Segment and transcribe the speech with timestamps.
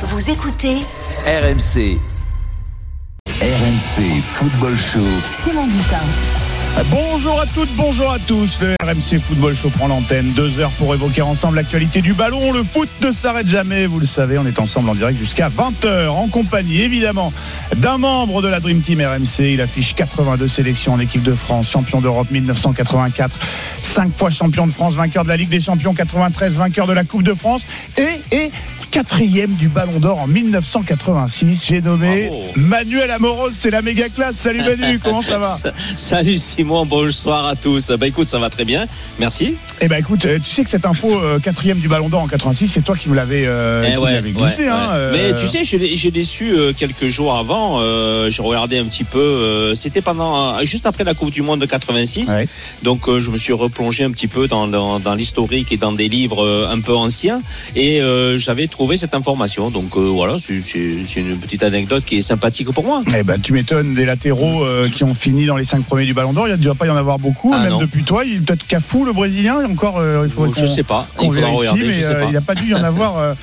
[0.00, 0.76] Vous écoutez
[1.26, 1.98] RMC.
[3.26, 5.00] RMC Football Show.
[5.22, 6.47] Simon Dutin.
[6.84, 8.60] Bonjour à toutes, bonjour à tous.
[8.60, 10.30] Le RMC Football Show prend l'antenne.
[10.36, 12.52] Deux heures pour évoquer ensemble l'actualité du ballon.
[12.52, 14.38] Le foot ne s'arrête jamais, vous le savez.
[14.38, 17.32] On est ensemble en direct jusqu'à 20h en compagnie, évidemment,
[17.76, 19.54] d'un membre de la Dream Team RMC.
[19.54, 23.36] Il affiche 82 sélections en équipe de France, champion d'Europe 1984,
[23.82, 27.02] cinq fois champion de France, vainqueur de la Ligue des Champions 93, vainqueur de la
[27.02, 27.66] Coupe de France
[27.96, 28.50] et, et
[28.90, 31.66] quatrième du Ballon d'Or en 1986.
[31.66, 33.50] J'ai nommé Manuel Amoros.
[33.52, 34.36] C'est la méga classe.
[34.36, 35.54] Salut Manu, comment ça va?
[35.96, 37.90] Salut Simon, bonsoir à tous.
[37.98, 38.86] Bah écoute, ça va très bien,
[39.18, 39.54] merci.
[39.80, 42.26] Eh ben écoute, euh, tu sais que cette info euh, quatrième du Ballon d'Or en
[42.28, 44.62] 86, c'est toi qui me l'avais euh, Eh qui me ouais, l'avais glissé.
[44.62, 44.94] ouais, hein, ouais.
[44.94, 47.80] euh, Mais tu sais, j'ai déçu euh, quelques jours avant.
[48.30, 49.72] j'ai regardé un petit peu.
[49.74, 52.28] C'était pendant juste après la Coupe du Monde de 86.
[52.28, 52.48] Ouais.
[52.82, 56.08] Donc je me suis replongé un petit peu dans, dans, dans l'historique et dans des
[56.08, 57.40] livres un peu anciens.
[57.76, 58.00] Et
[58.36, 59.70] j'avais trouvé cette information.
[59.70, 60.54] Donc voilà, c'est
[61.20, 63.02] une petite anecdote qui est sympathique pour moi.
[63.16, 66.32] Eh ben, tu m'étonnes, des latéraux qui ont fini dans les cinq premiers du Ballon
[66.32, 67.78] d'Or, il ne doit pas y en avoir beaucoup, Ah, même non.
[67.78, 68.24] depuis toi.
[68.24, 71.06] Il est peut-être Cafou, le Brésilien, et encore, euh, il faudrait je qu'on- sais pas.
[71.20, 71.84] Il faudra vérifie, regarder.
[71.84, 72.26] mais je sais euh, pas.
[72.26, 73.34] il n'a pas dû y en avoir.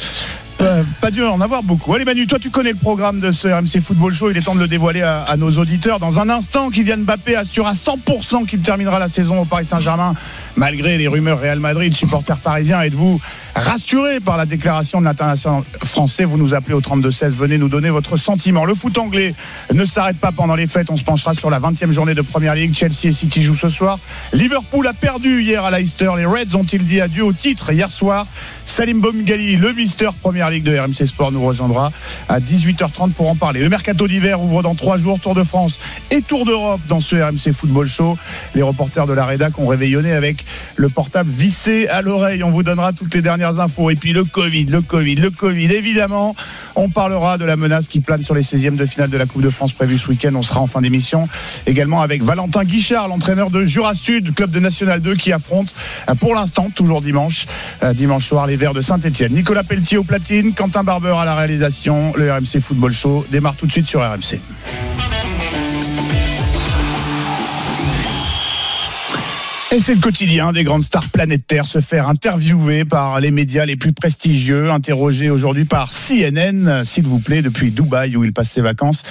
[1.02, 1.94] Pas, dû en avoir beaucoup.
[1.94, 4.56] Allez Manu, toi tu connais le programme de ce RMC Football Show, il est temps
[4.56, 6.00] de le dévoiler à, à nos auditeurs.
[6.00, 10.16] Dans un instant, Kylian Mbappé assure à 100% qu'il terminera la saison au Paris Saint-Germain,
[10.56, 12.82] malgré les rumeurs Real Madrid, supporters parisiens.
[12.82, 13.20] Êtes-vous
[13.56, 16.26] rassurés par la déclaration de l'international français?
[16.26, 18.66] Vous nous appelez au 32-16, venez nous donner votre sentiment.
[18.66, 19.36] Le foot anglais
[19.74, 22.56] ne s'arrête pas pendant les fêtes, on se penchera sur la 20e journée de Première
[22.56, 22.74] Ligue.
[22.74, 24.00] Chelsea et City jouent ce soir.
[24.34, 26.10] Liverpool a perdu hier à Leicester.
[26.18, 28.26] Les Reds ont-ils dit adieu au titre hier soir?
[28.66, 31.92] Salim Bomgali, le Mister Première Ligue de RMC Sport, nous rejoindra
[32.30, 33.62] à 18h30 pour en parler.
[33.62, 35.80] Le mercato d'hiver ouvre dans trois jours Tour de France
[36.12, 38.18] et Tour d'Europe dans ce RMC Football Show.
[38.54, 40.46] Les reporters de la rédac ont réveillonné avec
[40.76, 42.44] le portable vissé à l'oreille.
[42.44, 43.90] On vous donnera toutes les dernières infos.
[43.90, 46.36] Et puis le Covid, le Covid, le Covid, évidemment.
[46.76, 49.42] On parlera de la menace qui plane sur les 16e de finale de la Coupe
[49.42, 50.34] de France prévue ce week-end.
[50.36, 51.28] On sera en fin d'émission
[51.66, 55.74] également avec Valentin Guichard, l'entraîneur de Jura Sud, club de National 2 qui affronte
[56.20, 57.46] pour l'instant, toujours dimanche,
[57.84, 59.34] euh, dimanche soir, les Verts de Saint-Etienne.
[59.34, 60.04] Nicolas Pelletier au
[60.44, 62.14] Quentin Barber à la réalisation.
[62.16, 64.40] Le RMC Football Show démarre tout de suite sur RMC.
[69.72, 73.76] Et c'est le quotidien des grandes stars planétaires se faire interviewer par les médias les
[73.76, 78.62] plus prestigieux, interrogés aujourd'hui par CNN, s'il vous plaît, depuis Dubaï où il passe ses
[78.62, 79.04] vacances.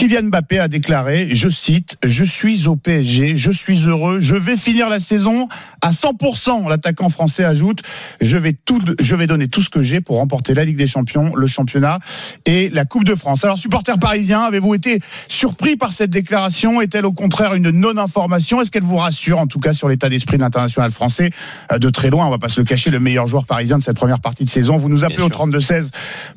[0.00, 4.56] Kylian Mbappé a déclaré, je cite, Je suis au PSG, je suis heureux, je vais
[4.56, 5.46] finir la saison
[5.82, 6.70] à 100%.
[6.70, 7.82] L'attaquant français ajoute,
[8.22, 10.86] je vais, tout, je vais donner tout ce que j'ai pour remporter la Ligue des
[10.86, 11.98] Champions, le championnat
[12.46, 13.44] et la Coupe de France.
[13.44, 16.80] Alors, supporters parisiens, avez-vous été surpris par cette déclaration?
[16.80, 18.62] Est-elle au contraire une non-information?
[18.62, 21.28] Est-ce qu'elle vous rassure, en tout cas, sur l'état d'esprit de l'international français
[21.72, 23.82] Euh, De très loin, on va pas se le cacher, le meilleur joueur parisien de
[23.82, 24.78] cette première partie de saison.
[24.78, 25.46] Vous nous appelez Bien au sûr.
[25.46, 25.90] 32-16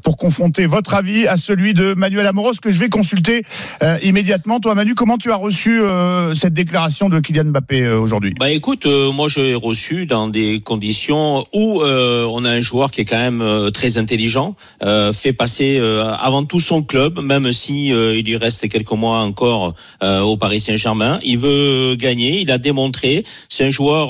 [0.04, 3.46] pour confronter votre avis à celui de Manuel Amoros que je vais consulter
[3.82, 4.60] euh, immédiatement.
[4.60, 8.34] Toi, Manu, comment tu as reçu euh, cette déclaration de Kylian Mbappé euh, aujourd'hui?
[8.40, 12.62] Bah écoute, euh, moi je l'ai reçu dans des conditions où euh, on a un
[12.62, 14.56] joueur qui est quand même euh, très intelligent,
[15.14, 15.80] fait passer
[16.20, 21.20] avant tout son club, même si il lui reste quelques mois encore au Paris Saint-Germain.
[21.24, 23.24] Il veut gagner, il a démontré.
[23.50, 24.10] C'est un joueur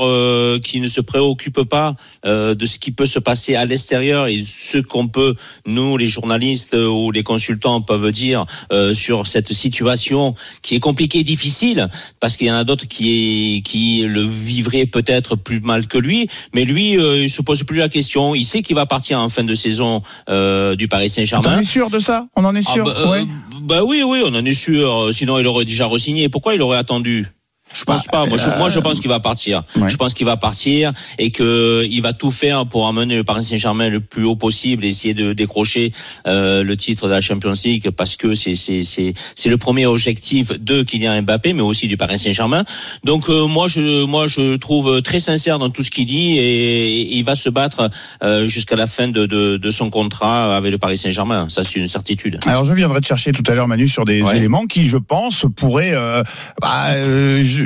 [0.61, 4.77] qui ne se préoccupe pas de ce qui peut se passer à l'extérieur et ce
[4.79, 8.45] qu'on peut nous les journalistes ou les consultants peuvent dire
[8.93, 11.89] sur cette situation qui est compliquée et difficile
[12.19, 16.27] parce qu'il y en a d'autres qui qui le vivraient peut-être plus mal que lui.
[16.53, 18.35] Mais lui euh, il se pose plus la question.
[18.35, 21.63] Il sait qu'il va partir en fin de saison euh, du Paris On Saint-Germain est
[21.63, 22.27] sûr de ça?
[22.35, 23.23] On en est ah sûr bah, euh, Ouais.
[23.61, 25.09] bah oui oui on en est sûr.
[25.11, 26.29] Sinon il aurait déjà re-signé.
[26.29, 27.27] Pourquoi il aurait attendu?
[27.73, 28.25] Je pense pas.
[28.25, 29.63] Moi, je, euh, moi, je pense qu'il va partir.
[29.75, 29.89] ouais.
[29.89, 33.44] Je pense qu'il va partir et que il va tout faire pour amener le Paris
[33.44, 35.91] Saint-Germain le plus haut possible, et essayer de décrocher
[36.28, 39.85] euh, le titre de la Champions League parce que c'est c'est c'est c'est le premier
[39.85, 42.63] objectif de Kylian Mbappé, mais aussi du Paris Saint-Germain.
[43.03, 47.01] Donc euh, moi, je moi je trouve très sincère dans tout ce qu'il dit et,
[47.01, 47.89] et il va se battre
[48.23, 51.47] euh, jusqu'à la fin de, de de son contrat avec le Paris Saint-Germain.
[51.50, 52.39] Ça, c'est une certitude.
[52.45, 54.38] Alors je viendrai te chercher tout à l'heure Manu sur des Ouais.
[54.38, 56.24] éléments qui je pense pourraient euh,
[56.62, 57.62] bah, euh, je-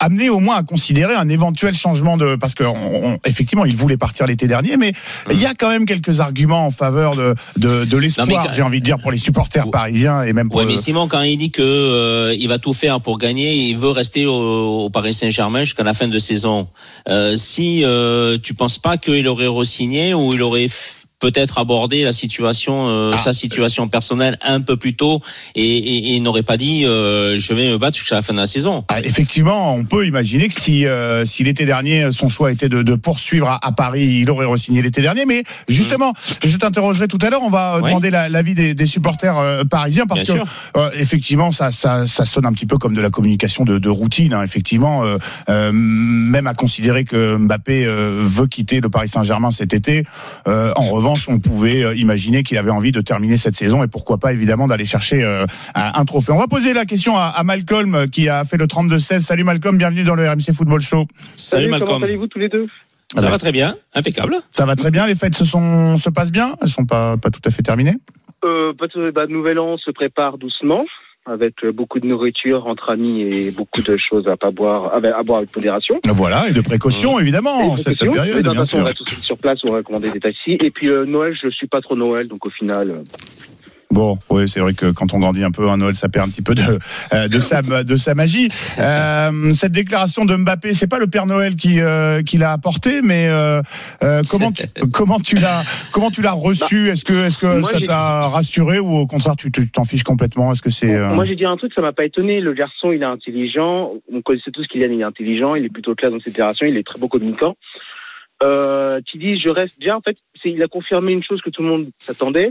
[0.00, 3.74] amener au moins à considérer un éventuel changement de parce que on- on- effectivement il
[3.74, 4.92] voulait partir l'été dernier mais
[5.30, 8.80] il y a quand même quelques arguments en faveur de de, de l'espoir j'ai envie
[8.80, 11.52] de dire pour les supporters parisiens et même pour Ouais, mais Simon, quand il dit
[11.52, 14.34] que euh, il va tout faire pour gagner, il veut rester au,
[14.84, 16.68] au Paris Saint-Germain jusqu'à la fin de saison.
[17.08, 20.68] Euh, si euh, tu penses pas qu'il aurait re-signé ou il aurait
[21.20, 23.18] peut-être abordé la situation, euh, Ah.
[23.18, 25.22] sa situation personnelle un peu plus tôt
[25.54, 28.38] et, et, et n'aurait pas dit euh, je vais me battre jusqu'à la fin de
[28.38, 28.84] la saison.
[28.88, 32.82] Ah, effectivement, on peut imaginer que si, euh, si l'été dernier, son choix était de,
[32.82, 35.24] de poursuivre à, à Paris, il aurait re-signé l'été dernier.
[35.24, 36.12] Mais justement,
[36.44, 37.42] je t'interrogerai tout à l'heure.
[37.42, 37.90] On va euh, Ouais.
[37.90, 42.06] demander la- l'avis des, des supporters euh, parisiens parce Bien que euh, effectivement, ça, ça,
[42.06, 44.34] ça sonne un petit peu comme de la communication de, de routine.
[44.34, 44.42] hein.
[44.42, 45.02] effectivement,
[45.48, 50.04] même à considérer que Mbappé veut quitter le Paris Saint-Germain cet été.
[50.48, 53.88] Euh, en revanche, on pouvait euh, imaginer qu'il avait envie de terminer cette saison et
[53.88, 56.32] pourquoi pas évidemment d'aller chercher euh, un, trophée.
[56.32, 59.20] On va poser la question à, à Malcolm euh, qui a fait le 32-16.
[59.20, 61.06] Salut Malcolm, bienvenue dans le RMC Football Show.
[61.36, 62.02] Salut, comment Malcolm.
[62.04, 62.66] allez-vous tous les deux?
[63.16, 64.34] Ça va très bien, impeccable.
[64.52, 67.30] Ça va très bien, les fêtes se sont se passent bien, elles sont pas pas
[67.30, 67.96] tout à fait terminées?
[68.44, 68.72] euh,
[69.12, 70.84] bah, Nouvel An se prépare doucement,
[71.26, 75.22] avec euh, beaucoup de nourriture entre amis et beaucoup de choses à pas boire, à,
[75.22, 76.00] boire avec modération.
[76.06, 79.06] Voilà, et de précaution évidemment en cette période, de toute bien façon, on va tous
[79.06, 80.58] sur place, on va commander des taxis.
[80.62, 83.02] Et puis euh, Noël, je suis pas trop Noël, donc au final, euh,
[83.90, 86.30] Bon, oui, c'est vrai que quand on grandit un peu à Noël, ça perd un
[86.30, 86.78] petit peu de
[87.12, 88.48] euh, de sa de sa magie.
[88.78, 93.02] Euh, cette déclaration de Mbappé, c'est pas le Père Noël qui euh, qui l'a apporté,
[93.02, 93.62] mais euh,
[94.02, 96.88] euh, comment tu, comment tu l'as comment tu l'as reçu?
[96.88, 100.52] Est-ce que est-ce que Moi, ça t'a rassuré ou au contraire tu t'en fiches complètement?
[100.52, 102.40] Est-ce que c'est euh, Moi, j'ai dit un truc, ça m'a pas étonné.
[102.40, 103.92] Le garçon, il est intelligent.
[104.12, 105.54] On connaissait tous qu'il est, est intelligent.
[105.54, 106.66] Il est plutôt clair dans ses déclarations.
[106.66, 107.56] Il est très bon communicant.
[108.42, 109.96] Euh, qui dit, je reste bien.
[109.96, 112.50] En fait, il a confirmé une chose que tout le monde s'attendait,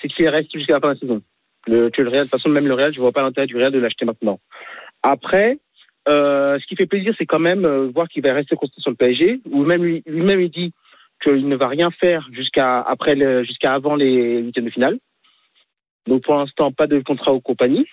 [0.00, 1.22] c'est qu'il reste jusqu'à la fin de la saison.
[1.66, 3.78] Le, Real, de toute façon, même le Real, je vois pas l'intérêt du Real de
[3.78, 4.40] l'acheter maintenant.
[5.02, 5.58] Après,
[6.08, 8.90] euh, ce qui fait plaisir, c'est quand même euh, voir qu'il va rester constant sur
[8.90, 10.72] le PSG, ou même lui, lui-même il dit
[11.22, 12.84] qu'il ne va rien faire jusqu'à
[13.42, 14.98] jusqu'à avant les huitièmes de finale.
[16.06, 17.86] Donc pour l'instant, pas de contrat aux compagnies.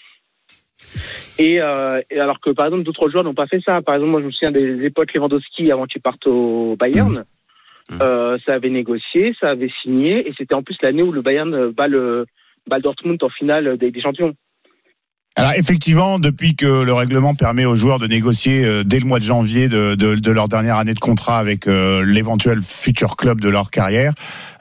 [1.39, 3.81] Euh, et alors que par exemple d'autres joueurs n'ont pas fait ça.
[3.81, 7.23] Par exemple, moi je me souviens des époques Lewandowski avant qu'il parte au Bayern.
[8.01, 11.71] Euh, ça avait négocié, ça avait signé, et c'était en plus l'année où le Bayern
[11.71, 12.25] bat le
[12.67, 14.33] bat Dortmund en finale des, des champions.
[15.39, 19.19] Alors effectivement, depuis que le règlement permet aux joueurs de négocier euh, dès le mois
[19.19, 23.39] de janvier de, de, de leur dernière année de contrat avec euh, l'éventuel futur club
[23.39, 24.13] de leur carrière,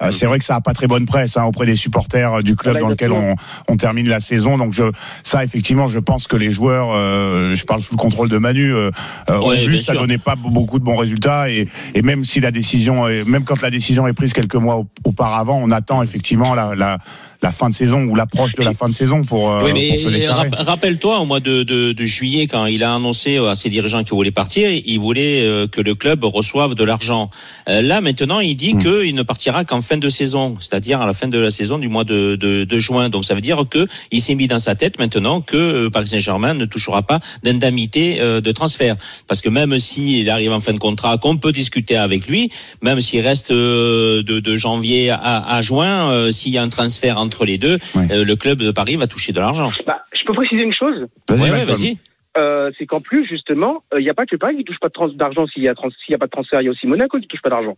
[0.02, 2.42] euh, c'est vrai que ça a pas très bonne presse hein, auprès des supporters euh,
[2.42, 3.36] du club Ah bah, dans lequel on,
[3.68, 4.58] on termine la saison.
[4.58, 4.82] Donc je,
[5.22, 8.74] ça effectivement, je pense que les joueurs, euh, je parle sous le contrôle de Manu,
[8.74, 8.90] euh,
[9.30, 10.02] euh, Ouais, ça sûr.
[10.02, 13.62] donnait pas beaucoup de bons résultats et, et même si la décision, est, même quand
[13.62, 16.98] la décision est prise quelques mois au- auparavant, on attend effectivement la, la,
[17.46, 20.00] la fin de saison ou l'approche de la fin de saison pour, euh, oui, pour
[20.00, 23.54] se mais rap- rappelle-toi, au mois de, de, de juillet, quand il a annoncé à
[23.54, 27.30] ses dirigeants qu'il voulait partir, il voulait euh, que le club reçoive de l'argent.
[27.68, 28.82] Euh, Là, maintenant, il dit Mm.
[28.82, 31.88] qu'il ne partira qu'en fin de saison, c'est-à-dire à la fin de la saison du
[31.88, 33.08] mois de, de, de juin.
[33.10, 36.08] Donc, ça veut dire que il s'est mis dans sa tête maintenant que euh, Paris
[36.08, 38.96] Saint-Germain ne touchera pas d'indemnité euh, de transfert,
[39.28, 42.50] parce que même s'il arrive en fin de contrat, qu'on peut discuter avec lui,
[42.82, 46.66] même s'il reste euh, de, de janvier à, à juin, euh, s'il y a un
[46.78, 48.10] transfert entre les deux, Ouais.
[48.12, 49.70] euh, le club de Paris va toucher de l'argent.
[49.86, 51.68] Bah, je peux préciser une chose, Vas-y, Ouais, ouais, Malcolm.
[51.68, 51.98] vas-y.
[52.38, 55.46] euh, c'est qu'en plus justement, il n'y a pas que Paris qui touche pas d'argent
[55.46, 57.76] s'il y a pas de transfert, il y a aussi Monaco qui touche pas d'argent.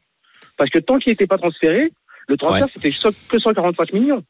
[0.56, 1.90] Parce que tant qu'il n'était pas transféré,
[2.28, 2.72] le transfert Ouais.
[2.74, 4.22] c'était so- que 145 millions.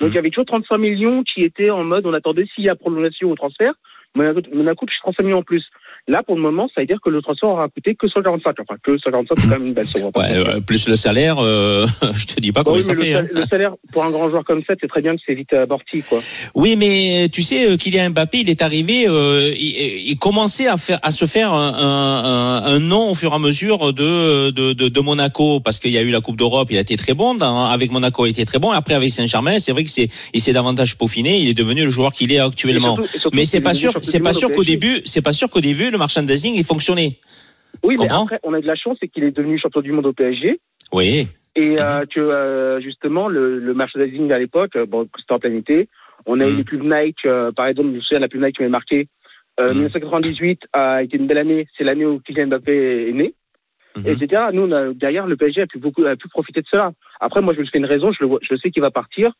[0.00, 0.12] Donc Mhm.
[0.12, 2.74] il y avait toujours 35 millions qui étaient en mode on attendait s'il y a
[2.74, 3.74] prolongation au transfert,
[4.16, 5.64] Monaco, Monaco touche 35 millions en plus.
[6.06, 8.54] Là pour le moment, ça veut dire que le transfert aura coûté que 145.
[8.60, 10.02] Enfin que 145 c'est quand même une belle somme.
[10.14, 13.02] Ouais, euh, plus le salaire, euh, je te dis pas Bah combien oui, ça le,
[13.02, 13.14] fait.
[13.14, 13.26] hein.
[13.26, 15.52] sal- le salaire pour un grand joueur comme ça, c'est très bien que c'est vite
[15.54, 16.18] amorti quoi.
[16.54, 20.76] Oui, mais tu sais, euh, Kylian Mbappé, il est arrivé, euh, il, il commençait à
[20.76, 24.72] faire, à se faire un, un, un- nom au fur et à mesure de de,
[24.74, 27.14] de, de Monaco, parce qu'il y a eu la Coupe d'Europe, il a été très
[27.14, 27.34] bon.
[27.34, 28.70] Dans, avec Monaco, il était très bon.
[28.72, 31.38] Après, avec Saint-Germain, c'est vrai que c'est, il s'est davantage peaufiné.
[31.38, 32.96] Il est devenu le joueur qu'il est actuellement.
[32.96, 35.60] Surtout- surtout Mais c'est pas sûr, c'est pas sûr qu'au début, c'est pas sûr qu'au
[35.62, 37.10] début le merchandising il fonctionnait.
[37.82, 40.06] Oui, mais après, on a de la chance, c'est qu'il est devenu champion du monde
[40.06, 40.60] au PSG.
[40.92, 41.26] Oui.
[41.56, 45.54] Et euh, que euh, justement, le, le merchandising à l'époque, euh, bon, c'était en plein
[45.54, 45.88] été.
[46.26, 46.56] On a eu Mhm.
[46.58, 49.08] les pubs Nike, euh, par exemple, je me souviens, la pub Nike qui m'avait marqué.
[49.60, 49.74] Euh, Mhm.
[49.74, 51.66] 1998 a été une belle année.
[51.76, 53.34] C'est l'année où Kylian Mbappé est né.
[53.96, 54.06] Mhm.
[54.08, 54.42] Etc.
[54.52, 56.92] Nous, on a, derrière, le PSG a pu beaucoup, a pu profiter de cela.
[57.20, 58.10] Après, moi, je me fais une raison.
[58.12, 59.32] Je, le je sais qu'il va partir.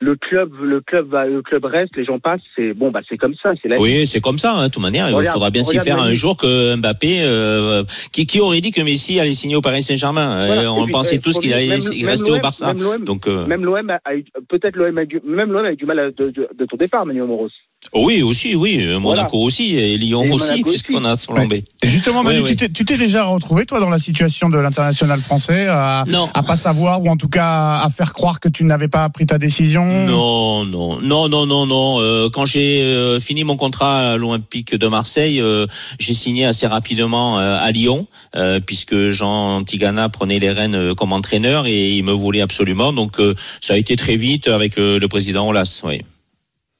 [0.00, 1.96] Le club, le club va, le club reste.
[1.96, 2.40] Les gens passent.
[2.56, 3.52] C'est bon, bah, c'est comme ça.
[3.60, 3.78] C'est.
[3.78, 5.08] Oui, c'est comme ça, hein, de toute manière.
[5.08, 8.70] Il Regarde, faudra bien s'y faire un jour que Mbappé, euh, qui, qui aurait dit
[8.72, 10.46] que Messi allait signer au Paris Saint-Germain?
[10.46, 10.62] Voilà.
[10.62, 12.74] Euh, On puis, pensait euh, tous qu'il allait même- il même restait au Barça.
[12.74, 15.64] Même l'OM, Donc, euh, même l'OM a, a eu, peut-être l'OM a eu, même l'OM
[15.64, 17.48] a eu du mal à- de, de, de ton départ, Manuel Moros.
[17.94, 18.82] Oui, aussi, oui.
[18.98, 21.64] Monaco aussi et Lyon Et aussi, puisqu'on a flambé.
[21.82, 22.56] Et justement, Manu, Oui, tu oui.
[22.56, 26.28] t'es- tu t'es déjà retrouvé, toi, dans la situation de l'international français, à, Non.
[26.32, 29.26] à pas savoir, ou en tout cas à faire croire que tu n'avais pas pris
[29.26, 32.00] ta décision Non, non, non, non, non, non.
[32.00, 35.66] Euh, quand j'ai euh, fini mon contrat à l'Olympique de Marseille, euh,
[35.98, 40.94] j'ai signé assez rapidement euh, à Lyon, euh, puisque Jean Tigana prenait les rênes euh,
[40.94, 42.92] comme entraîneur et il me voulait absolument.
[42.92, 43.16] Donc
[43.60, 45.82] ça a été très vite avec le président Olas.
[45.84, 46.00] Oui.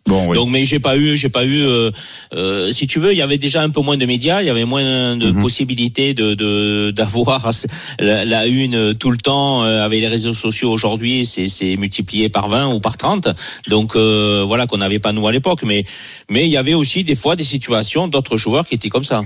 [0.07, 0.37] Bon, oui.
[0.37, 1.63] Donc, mais j'ai pas eu, j'ai pas eu.
[1.63, 1.91] euh,
[2.35, 4.51] euh, si tu veux, il y avait déjà un peu moins de médias, il y
[4.51, 5.41] avait moins de Mhm.
[5.41, 7.51] possibilités de de- d'avoir
[7.99, 10.71] la, la une tout le temps euh, avec les réseaux sociaux.
[10.71, 13.29] Aujourd'hui, c'est c'est multiplié par 20 ou par 30.
[13.69, 15.63] Donc euh, voilà qu'on n'avait pas nous à l'époque.
[15.65, 15.85] Mais
[16.29, 19.23] mais il y avait aussi des fois des situations d'autres joueurs qui étaient comme ça.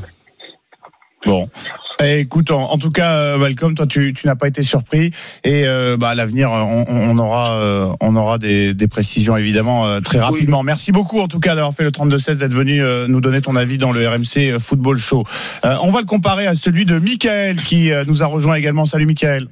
[1.27, 1.49] Bon.
[2.01, 5.11] Eh, écoute, en, en tout cas, euh, Malcolm, toi, tu, tu n'as pas été surpris.
[5.43, 9.87] Et euh, bah, à l'avenir, on, on aura, euh, on aura des, des précisions évidemment
[9.87, 10.63] euh, très rapidement.
[10.63, 13.57] Merci beaucoup, en tout cas, d'avoir fait le 32-16, d'être venu euh, nous donner ton
[13.57, 15.25] avis dans le RMC euh, Football Show.
[15.65, 18.87] Euh, on va le comparer à celui de Michael, qui euh, nous a rejoint également.
[18.87, 19.49] Salut, Michael.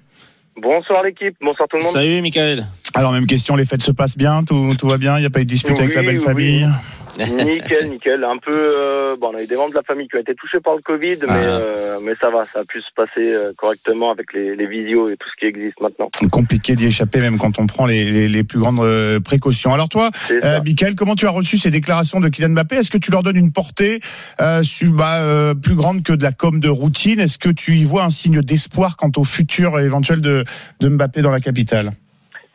[0.63, 1.93] Bonsoir l'équipe, bonsoir tout le monde.
[1.93, 2.65] Salut, Michael.
[2.95, 5.31] Alors, même question, les fêtes se passent bien, tout, tout va bien, il n'y a
[5.31, 6.25] pas eu de dispute avec la belle oui.
[6.25, 6.69] famille?
[7.19, 8.25] Nickel, nickel.
[8.25, 10.35] Un peu, euh, bon, on a eu des membres de la famille qui ont été
[10.35, 11.35] touchés par le Covid, mais, Ah.
[11.37, 15.09] euh, mais ça va, ça a pu se passer euh, correctement avec les, les visios
[15.11, 16.09] et tout ce qui existe maintenant.
[16.31, 19.73] Compliqué d'y échapper, même quand on prend les, les, les plus grandes euh, précautions.
[19.73, 20.61] Alors toi, Euh.
[20.65, 22.77] Michael, comment tu as reçu ces déclarations de Kylian Mbappé?
[22.77, 24.01] Est-ce que tu leur donnes une portée
[24.41, 27.21] euh, su- bah, euh, plus grande que de la com de routine?
[27.21, 30.45] Est-ce que tu y vois un signe d'espoir quant au futur éventuel de,
[30.81, 31.93] de Mbappé dans la capitale?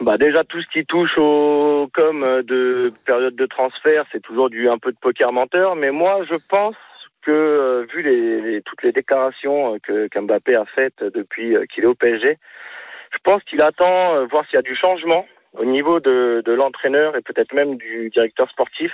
[0.02, 4.68] Bah déjà tout ce qui touche au com de période de transfert, c'est toujours du
[4.68, 5.76] un peu de poker menteur.
[5.76, 6.76] Mais moi, je pense
[7.22, 11.66] que euh, vu les, les- toutes les déclarations euh, que qu'Mbappé a faites depuis euh,
[11.72, 12.38] qu'il est au PSG,
[13.14, 16.52] je pense qu'il attend euh, voir s'il y a du changement au niveau de, de
[16.52, 18.92] l'entraîneur et peut-être même du directeur sportif.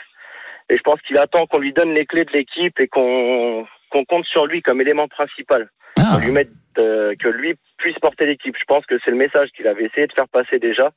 [0.70, 4.04] Et je pense qu'il attend qu'on lui donne les clés de l'équipe et qu'on qu'on
[4.04, 8.26] compte sur lui comme élément principal ah, qu'on lui mette, euh, que lui puisse porter
[8.26, 8.56] l'équipe.
[8.60, 10.92] Je pense que c'est le message qu'il avait essayé de faire passer déjà.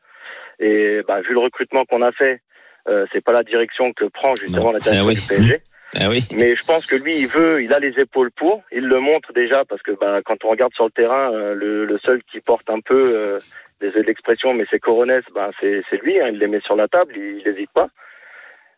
[0.58, 2.40] Et bah, vu le recrutement qu'on a fait,
[2.88, 4.72] euh, c'est pas la direction que prend justement Non.
[4.72, 5.14] la direction Eh oui.
[5.14, 5.60] du PSG.
[6.00, 6.20] Ah oui.
[6.37, 8.62] Mais je pense que lui, il veut, il a les épaules pour.
[8.70, 11.84] Il le montre déjà parce que bah, quand on regarde sur le terrain, euh, le,
[11.84, 13.38] le seul qui porte un peu, euh,
[13.80, 16.20] désolé l'expression, mais c'est Coronès, bah, c'est c'est lui.
[16.20, 17.88] Hein, il les met sur la table, il n'hésite pas.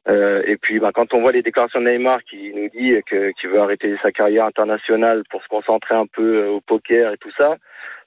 [0.08, 3.30] Euh, et puis, bah, quand on voit les déclarations de Neymar qui nous dit que
[3.32, 7.18] qu'il veut arrêter sa carrière internationale pour se concentrer un peu euh, au poker et
[7.18, 7.56] tout ça,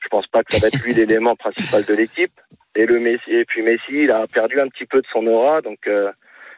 [0.02, 2.34] je pense pas que ça va être lui l'élément principal de l'équipe.
[2.75, 5.62] Et le Messi, et puis Messi, il a perdu un petit peu de son aura,
[5.62, 6.12] donc euh,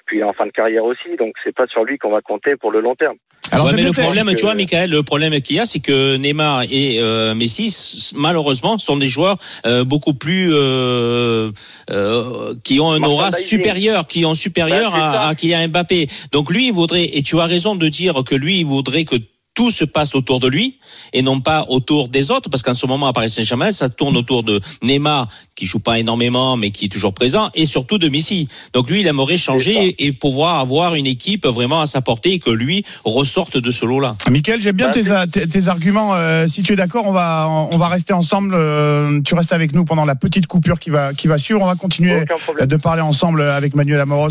[0.07, 2.71] puis en fin de carrière aussi, donc c'est pas sur lui qu'on va compter pour
[2.71, 3.17] le long terme.
[3.51, 5.79] Alors Ouais, mais le problème, que- tu vois, Michael, le problème qu'il y a, c'est
[5.79, 11.51] que Neymar et euh, Messi, malheureusement, sont des joueurs euh, beaucoup plus euh,
[11.89, 15.21] euh, qui ont un aura supérieur, qui ont supérieur ça.
[15.21, 16.07] à, à Kylian Mbappé.
[16.31, 19.15] Donc lui, il voudrait, et tu as raison de dire que lui, il voudrait que
[19.57, 20.77] tout se passe autour de lui
[21.13, 24.15] et non pas autour des autres, parce qu'en ce moment à Paris Saint-Germain, ça tourne
[24.15, 28.07] autour de Neymar qui joue pas énormément mais qui est toujours présent et surtout de
[28.07, 28.47] Messi.
[28.73, 32.39] Donc lui, il aimerait changer et, pouvoir avoir une équipe vraiment à sa portée et
[32.39, 34.15] que lui ressorte de ce lot-là.
[34.29, 36.13] Michael, j'aime bien Bah, tes, a- tes, tes arguments.
[36.13, 38.53] Euh, si tu es d'accord, on va on va rester ensemble.
[38.53, 41.61] Euh, tu restes avec nous pendant la petite coupure qui va qui va suivre.
[41.61, 42.67] On va continuer problème.
[42.67, 44.29] de parler ensemble avec Manuel Amoros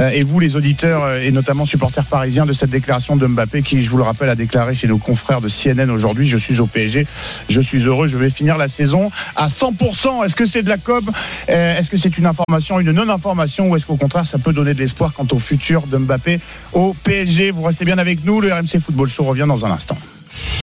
[0.00, 3.62] euh, et vous, les auditeurs euh, et notamment supporters parisiens de cette déclaration de Mbappé
[3.62, 6.60] qui, je vous le rappelle, a déclaré chez nos confrères de CNN aujourd'hui Je suis
[6.60, 7.06] au PSG,
[7.50, 10.24] je suis heureux, je vais finir la saison à 100%.
[10.24, 11.04] Est-ce que c'est de la com?
[11.50, 13.68] Euh, Est-ce que c'est une information, une non-information?
[13.70, 16.40] Ou est-ce qu'au contraire ça peut donner de l'espoir quant au futur de Mbappé
[16.72, 19.98] au PSG Vous restez bien avec nous, le RMC Football Show revient dans un instant.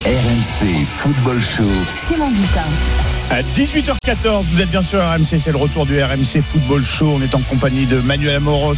[0.05, 1.63] RMC Football Show.
[2.07, 3.18] Simon Dutin.
[3.31, 7.13] À 18h14, vous êtes bien sûr à RMC, c'est le retour du RMC Football Show.
[7.15, 8.73] On est en compagnie de Manuel Amoros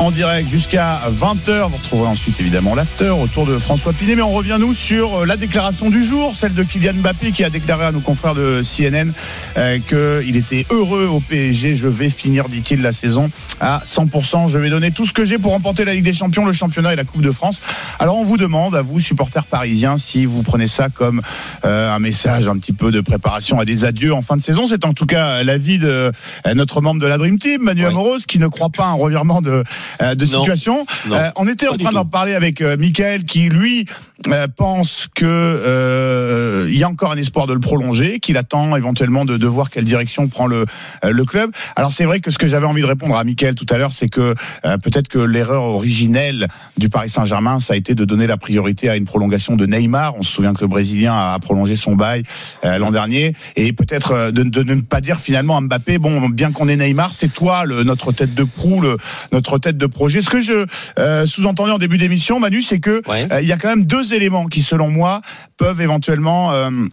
[0.00, 1.68] en direct jusqu'à 20h.
[1.68, 4.16] Vous retrouverez ensuite évidemment l'after autour de François Pinet.
[4.16, 7.44] Mais on revient nous sur euh, la déclaration du jour, celle de Kylian Mbappé qui
[7.44, 9.12] a déclaré à nos confrères de CNN
[9.56, 11.76] euh, qu'il était heureux au PSG.
[11.76, 13.30] Je vais finir, dit-il, la saison
[13.60, 14.48] à 100%.
[14.48, 16.92] Je vais donner tout ce que j'ai pour remporter la Ligue des Champions, le championnat
[16.92, 17.60] et la Coupe de France.
[18.00, 21.22] Alors on vous demande, à vous, supporters parisiens, si vous prenez ça comme
[21.64, 24.66] euh, un message un petit peu de préparation à des adieux en fin de saison.
[24.66, 26.10] C'est en tout cas l'avis de
[26.46, 27.92] euh, notre membre de la Dream Team, Manuel Oui.
[27.92, 29.62] Amoros, qui ne croit pas à un revirement de,
[30.00, 30.30] euh, de Non.
[30.40, 30.86] situation.
[31.08, 31.16] Non.
[31.16, 33.86] Euh, on était Pas en train d'en parler avec euh, Michael, qui lui
[34.28, 38.76] euh, pense que euh, il y a encore un espoir de le prolonger, qu'il attend
[38.76, 40.64] éventuellement de, de voir quelle direction prend le,
[41.04, 41.50] euh, le club.
[41.76, 43.92] Alors c'est vrai que ce que j'avais envie de répondre à Michael tout à l'heure,
[43.92, 44.34] c'est que
[44.64, 48.88] euh, peut-être que l'erreur originelle du Paris Saint-Germain, ça a été de donner la priorité
[48.88, 50.14] à une prolongation de Neymar.
[50.16, 52.22] On se souvient que le Brésilien a prolongé son bail
[52.64, 56.28] euh, l'an dernier, et peut-être euh, de, de, ne pas dire finalement à Mbappé, bon,
[56.28, 58.96] bien qu'on ait Neymar, c'est toi le, notre tête de proue, le,
[59.32, 60.20] notre tête de projet.
[60.20, 60.66] Ce que je
[60.98, 63.26] euh, sous-entendais en début d'émission, Manu, c'est que Ouais.
[63.32, 65.20] euh, il y a quand même deux éléments qui, selon moi,
[65.56, 66.88] peuvent éventuellement euh, Mhm.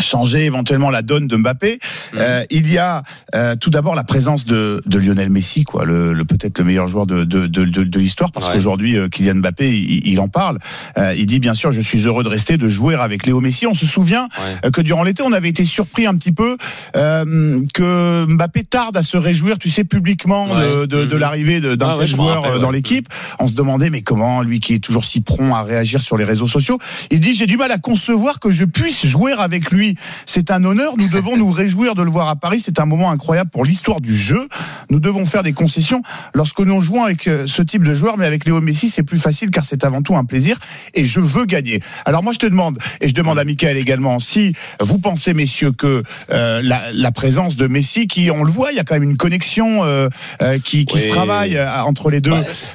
[0.00, 1.78] changer éventuellement la donne de Mbappé.
[2.14, 3.02] Euh, il y a
[3.34, 6.86] euh, tout d'abord la présence de, de Lionel Messi, quoi, le, le peut-être le meilleur
[6.88, 8.54] joueur de, de, de, de, de l'histoire, parce Ouais.
[8.54, 10.58] qu'aujourd'hui euh, Kylian Mbappé, il, il en parle.
[10.98, 13.66] Euh, il dit bien sûr, je suis heureux de rester, de jouer avec Léo Messi.
[13.66, 14.56] On se souvient Ouais.
[14.66, 16.56] euh, que durant l'été, on avait été surpris un petit peu
[16.96, 20.86] euh, que Mbappé tarde à se réjouir, tu sais, publiquement de, Ouais.
[20.86, 21.18] de, de Mhm.
[21.18, 22.76] l'arrivée d'un Ah tel joueur rappelle, euh, dans ouais.
[22.76, 23.08] l'équipe.
[23.38, 26.24] On se demandait, mais comment, lui qui est toujours si prompt à réagir sur les
[26.24, 26.78] réseaux sociaux,
[27.10, 29.96] il dit, j'ai du mal à concevoir que je puisse jouer avec lui.
[30.26, 33.10] C'est un honneur, nous devons nous réjouir de le voir à Paris, c'est un moment
[33.10, 34.48] incroyable pour l'histoire du jeu.
[34.90, 36.02] Nous devons faire des concessions
[36.34, 39.18] lorsque nous jouons avec euh, ce type de joueur, mais avec Léo Messi, c'est plus
[39.18, 40.58] facile car c'est avant tout un plaisir
[40.94, 41.80] et je veux gagner.
[42.04, 45.72] Alors moi, je te demande, et je demande à Michael également, si vous pensez, messieurs,
[45.72, 48.94] que euh, la, la présence de Messi, qui, on le voit, il y a quand
[48.94, 50.08] même une connexion euh,
[50.40, 51.02] euh, qui, qui Oui.
[51.02, 52.34] se travaille euh, entre les deux,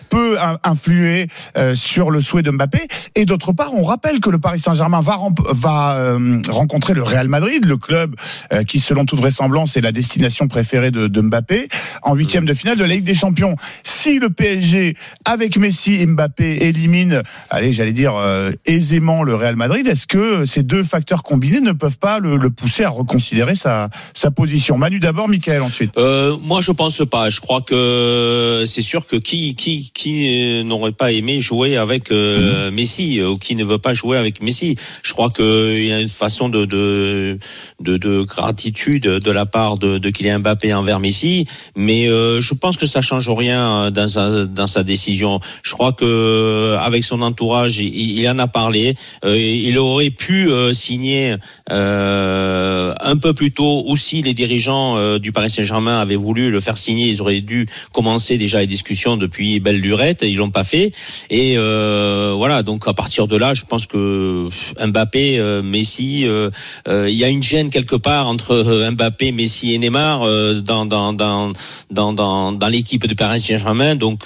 [0.09, 1.27] peut in- influer
[1.57, 2.79] euh, sur le souhait de Mbappé.
[3.15, 5.17] Et d'autre part, on rappelle que le Paris Saint-Germain va,
[5.49, 8.15] va euh, rencontrer le Real Madrid, le club
[8.53, 11.67] euh, qui, selon toute vraisemblance, est la destination préférée de, de Mbappé,
[12.03, 13.55] en huitième de finale de la Ligue des Champions.
[13.83, 19.55] Si le PSG, avec Messi et Mbappé, élimine, allez, j'allais dire euh, aisément le Real
[19.55, 23.26] Madrid, est-ce que ces deux facteurs combinés ne peuvent pas le, le pousser à reconsidérer
[23.55, 25.91] sa, sa position Manu d'abord, Michael ensuite.
[25.97, 27.29] Euh, moi, je pense pas.
[27.29, 32.11] Je crois que c'est sûr que qui qui qui euh, n'aurait pas aimé jouer avec
[32.11, 34.75] euh, Messi euh, ou qui ne veut pas jouer avec Messi.
[35.03, 37.37] Je crois qu'il y a une façon de de
[37.79, 42.53] de, de gratitude de la part de, de Kylian Mbappé envers Messi, mais euh, je
[42.53, 45.39] pense que ça change rien euh, dans sa dans sa décision.
[45.63, 48.95] Je crois que euh, avec son entourage, il, il en a parlé.
[49.25, 51.35] Euh, il aurait pu euh, signer
[51.71, 56.59] euh, un peu plus tôt aussi les dirigeants euh, du Paris Saint-Germain avaient voulu le
[56.59, 57.07] faire signer.
[57.07, 60.21] Ils auraient dû commencer déjà les discussions depuis belle lurette.
[60.21, 60.91] Ils l'ont pas fait.
[61.31, 62.61] Et euh, voilà.
[62.61, 64.49] Donc à partir de là, je pense que
[64.85, 66.51] Mbappé, euh, Messi, euh,
[66.85, 70.21] il y a une gêne quelque part entre Mbappé, Messi et Neymar
[70.61, 71.51] dans dans dans
[71.89, 73.95] dans dans, l'équipe du Paris Saint-Germain.
[73.95, 74.25] Donc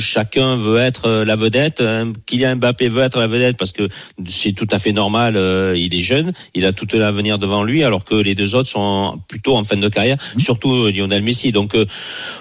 [0.00, 1.80] chacun veut être la vedette.
[2.26, 3.88] Kylian Mbappé veut être la vedette parce que
[4.26, 5.36] c'est tout à fait normal.
[5.76, 9.18] il est jeune, il a tout l'avenir devant lui, alors que les deux autres sont
[9.28, 11.52] plutôt en fin de carrière, surtout euh, Lionel Messi.
[11.52, 11.84] Donc euh,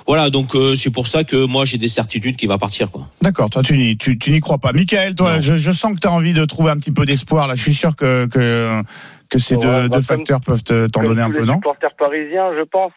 [0.07, 2.87] voilà, donc euh, c'est pour ça que moi j'ai des certitudes qu'il va partir.
[3.21, 4.71] D'accord, toi tu n'y tu, tu n'y crois pas.
[4.73, 7.47] Michael, toi, je, je sens que tu as envie de trouver un petit peu d'espoir.
[7.47, 8.81] Là, je suis sûr que que,
[9.29, 11.45] que ces Ouais, deux, bah, deux comme- facteurs peuvent te- t'en donner un peu, les
[11.45, 12.91] non supporters parisiens, je pense.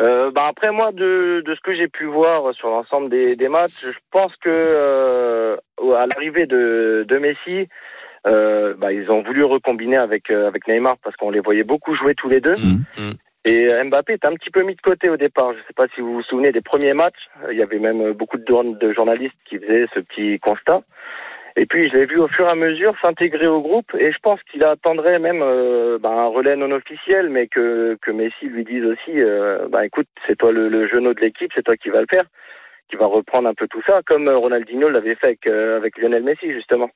[0.00, 3.48] Euh, bah après moi, de, de ce que j'ai pu voir sur l'ensemble des, des
[3.48, 5.56] matchs, je pense que euh,
[5.96, 7.68] à l'arrivée de, de Messi,
[8.26, 11.94] euh, bah, ils ont voulu recombiner avec euh, avec Neymar parce qu'on les voyait beaucoup
[11.94, 12.54] jouer tous les deux.
[12.54, 13.12] Mm, mm.
[13.44, 15.52] Et euh, Mbappé est un petit peu mis de côté au départ.
[15.52, 17.28] Je ne sais pas si vous vous souvenez des premiers matchs.
[17.44, 20.38] Euh, Il y avait même euh, beaucoup de, journ- de journalistes qui faisaient ce petit
[20.40, 20.82] constat.
[21.56, 24.18] Et puis je l'ai vu au fur et à mesure s'intégrer au groupe et je
[24.22, 28.64] pense qu'il attendrait même euh, bah, un relais non officiel, mais que, que Messi lui
[28.64, 31.88] dise aussi, euh, bah écoute, c'est toi le, le genou de l'équipe, c'est toi qui
[31.88, 32.22] va le faire,
[32.88, 36.22] qui va reprendre un peu tout ça, comme Ronaldinho l'avait fait avec, euh, avec Lionel
[36.22, 36.90] Messi justement.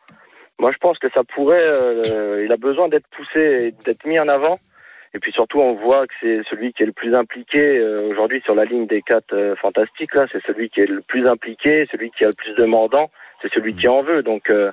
[0.63, 4.19] Moi je pense que ça pourrait, euh, il a besoin d'être poussé, et d'être mis
[4.21, 4.55] en avant.
[5.15, 8.41] Et puis surtout, on voit que c'est celui qui est le plus impliqué euh, aujourd'hui
[8.45, 10.15] sur la ligne des quatre euh, fantastiques.
[10.15, 13.11] Là, c'est celui qui est le plus impliqué, celui qui a le plus de mordant,
[13.43, 14.23] c'est celui qui en veut.
[14.23, 14.71] Donc, euh,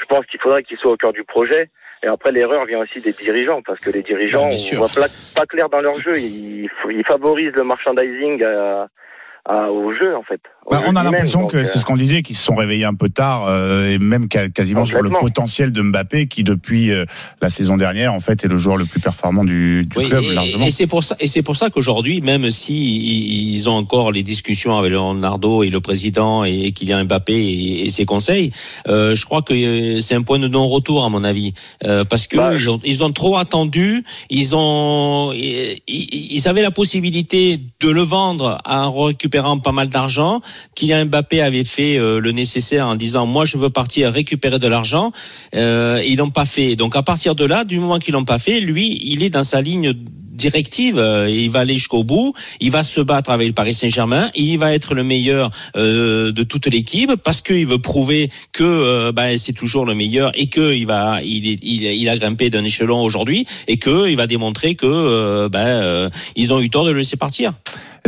[0.00, 1.68] je pense qu'il faudrait qu'il soit au cœur du projet.
[2.04, 5.46] Et après, l'erreur vient aussi des dirigeants, parce que les dirigeants, on voit pas, pas
[5.46, 6.12] clair dans leur jeu.
[6.16, 8.88] Ils, ils favorisent le merchandising à,
[9.46, 10.40] à- au jeu, en fait.
[10.70, 13.08] Bah, on a l'impression que c'est ce qu'on disait, qu'ils se sont réveillés un peu
[13.08, 17.04] tard, euh, et même quasiment sur le potentiel de Mbappé, qui depuis euh,
[17.42, 20.22] la saison dernière, en fait, est le joueur le plus performant du, du Oui, club,
[20.24, 20.64] et- largement.
[20.64, 24.22] et, c'est pour ça, et c'est pour ça qu'aujourd'hui, même si ils ont encore les
[24.22, 28.50] discussions avec Leonardo et le président et, et Kylian Mbappé et, et ses conseils,
[28.88, 32.26] euh, je crois que euh, c'est un point de non-retour à mon avis, Euh, parce
[32.28, 37.58] que Bah, ils, ont, ils ont trop attendu, ils ont, ils, ils avaient la possibilité
[37.80, 40.40] de le vendre en récupérant pas mal d'argent.
[40.74, 44.68] Kylian Mbappé avait fait euh, le nécessaire en disant moi je veux partir récupérer de
[44.68, 45.12] l'argent.
[45.54, 46.76] Euh, ils l'ont pas fait.
[46.76, 49.44] Donc à partir de là, du moment qu'ils l'ont pas fait, lui, il est dans
[49.44, 49.94] sa ligne
[50.32, 54.30] directive, euh, il va aller jusqu'au bout, il va se battre avec le Paris Saint-Germain,
[54.34, 59.12] il va être le meilleur euh, de toute l'équipe parce qu'il veut prouver que euh,
[59.12, 62.64] ben, c'est toujours le meilleur et que il va, il, est, il, a grimpé d'un
[62.64, 66.84] échelon aujourd'hui et que il va démontrer que euh, ben, euh, ils ont eu tort
[66.84, 67.52] de le laisser partir.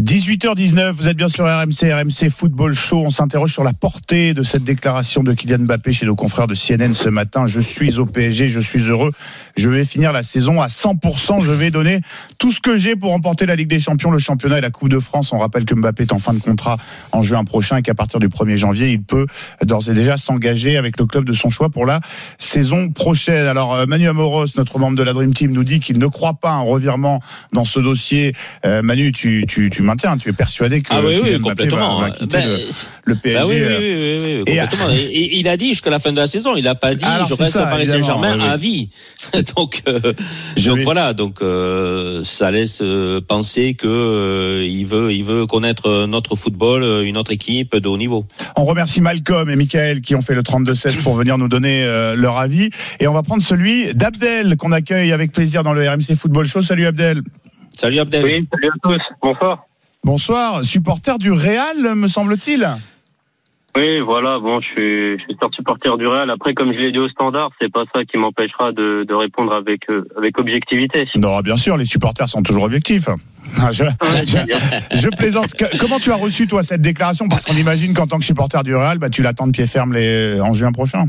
[0.02, 3.04] 18h19, vous êtes bien sur RMC, RMC Football Show.
[3.07, 6.57] On s'interroge sur la portée de cette déclaration de Kylian Mbappé chez nos confrères de
[6.57, 7.46] CNN ce matin.
[7.46, 9.12] Je suis au PSG, je suis heureux.
[9.57, 11.42] Je vais finir la saison à 100%.
[11.42, 12.00] Je vais donner
[12.38, 14.88] tout ce que j'ai pour remporter la Ligue des Champions, le championnat et la Coupe
[14.88, 15.33] de France.
[15.33, 16.76] On rappelle que Mbappé est en fin de contrat
[17.12, 19.26] en juin prochain et qu'à partir du 1er janvier, il peut
[19.62, 22.00] d'ores et déjà s'engager avec le club de son choix pour la
[22.38, 23.46] saison prochaine.
[23.46, 26.35] Alors, euh, Manu Amoros, notre membre de la Dream Team, nous dit qu'il ne croit
[26.35, 28.35] pas à un revirement dans ce dossier.
[28.64, 32.00] Euh, Manu, tu, tu, tu maintiens, tu es persuadé que ah oui, oui, complètement.
[32.00, 32.58] va, va quitter Ben, le,
[33.04, 33.38] le PSG.
[33.38, 34.90] Bah oui, oui, oui, oui, oui, et- complètement.
[34.90, 36.56] Et, et il a dit jusqu'à la fin de la saison.
[36.56, 38.88] Il n'a pas dit Alors, je reste ça, à Paris Saint-Germain à vie.
[39.56, 40.00] donc, euh,
[40.64, 41.12] donc voilà.
[41.12, 47.04] Donc euh, ça laisse euh, penser que euh, il veut, il veut connaître notre football,
[47.04, 48.24] une autre équipe de haut niveau.
[48.56, 52.14] On remercie Malcolm et Michael qui ont fait le 32-16 pour venir nous donner euh,
[52.16, 52.70] leur avis.
[53.00, 56.62] Et on va prendre celui d'Abdel qu'on accueille avec plaisir dans le RMC Football Show.
[56.62, 57.22] Salut Abdel.
[57.76, 58.24] Salut Abdel.
[58.24, 59.00] Oui, salut à tous.
[59.20, 59.66] Bonsoir.
[60.04, 62.68] Bonsoir, supporter du Real, me semble-t-il.
[63.76, 66.30] Oui, voilà, bon, je suis, je suis supporter du Real.
[66.30, 69.52] Après, comme je l'ai dit au standard, c'est pas ça qui m'empêchera de, de répondre
[69.52, 71.08] avec, euh, avec objectivité.
[71.16, 73.08] Non, bien sûr, les supporters sont toujours objectifs.
[73.60, 75.52] Ah, Je, je- je plaisante.
[75.54, 77.28] Que- Comment tu as reçu, toi, cette déclaration?
[77.28, 79.92] Parce qu'on imagine qu'en tant que supporter du Real, bah, tu l'attends de pied ferme
[79.92, 80.40] les...
[80.40, 81.06] en juin prochain.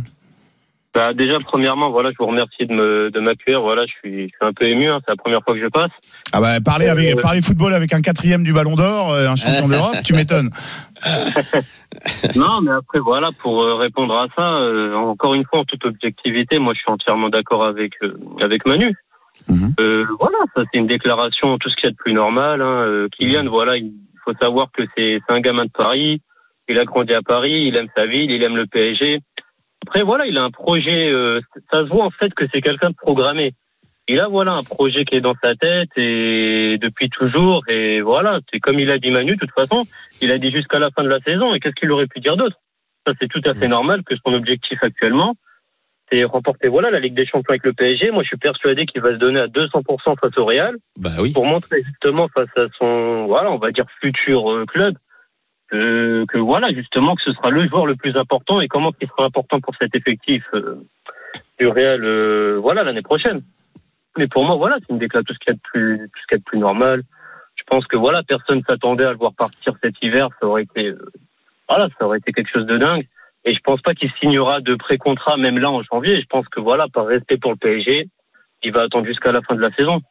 [0.95, 3.59] Bah, déjà, premièrement, voilà, je vous remercie de me, de m'accueillir.
[3.61, 5.67] Voilà, je suis, je suis un peu ému, hein, c'est la première fois que je
[5.67, 5.91] passe.
[6.31, 9.35] Ah bah, parler, avec, Euh, parler football avec un quatrième du Ballon d'Or, euh, un
[9.35, 10.49] champion d'Europe, tu m'étonnes.
[12.35, 15.85] Non, mais après, voilà, pour euh, répondre à ça, euh, encore une fois, en toute
[15.85, 18.93] objectivité, moi, je suis entièrement d'accord avec, euh, avec Manu.
[19.49, 19.73] Mhm.
[20.19, 22.61] Voilà, ça, c'est une déclaration, tout ce qu'il y a de plus normal.
[22.61, 23.07] Hein.
[23.11, 26.21] Kylian, voilà, il faut savoir que c'est c'est un gamin de Paris.
[26.67, 29.19] Il a grandi à Paris, il aime sa ville, il aime le PSG.
[29.85, 31.09] Après, voilà, il a un projet.
[31.11, 31.39] euh,
[31.71, 33.53] ça se voit en fait que c'est quelqu'un de programmé.
[34.07, 37.63] Il a voilà un projet qui est dans sa tête et depuis toujours.
[37.69, 39.33] Et voilà, c'est comme il a dit Manu.
[39.33, 39.83] De toute façon,
[40.21, 41.53] il a dit jusqu'à la fin de la saison.
[41.53, 42.57] Et qu'est-ce qu'il aurait pu dire d'autre?
[43.07, 45.35] Ça, c'est tout à fait normal que son objectif actuellement,
[46.11, 48.11] c'est remporter voilà la Ligue des Champions avec le PSG.
[48.11, 51.31] Moi, je suis persuadé qu'il va se donner à 200% face au Real Bah oui.
[51.33, 54.95] pour montrer justement face à son voilà on va dire futur euh, club
[55.69, 59.07] que, que voilà justement que ce sera le joueur le plus important et comment il
[59.07, 60.75] sera important pour cet effectif euh,
[61.59, 63.41] du Real euh, voilà l'année prochaine.
[64.17, 66.21] Mais pour moi voilà c'est une déclaration tout ce qu'il y a de plus tout
[66.21, 67.01] ce qu'il y a de plus normal.
[67.55, 70.29] Je pense que voilà personne s'attendait à le voir partir cet hiver.
[70.39, 71.11] Ça aurait été euh,
[71.67, 73.07] voilà ça aurait été quelque chose de dingue.
[73.47, 76.19] Et je pense pas qu'il signera de pré-contrat même là en janvier.
[76.19, 78.07] Je pense que voilà par respect pour le PSG
[78.63, 80.01] il va attendre jusqu'à la fin de la saison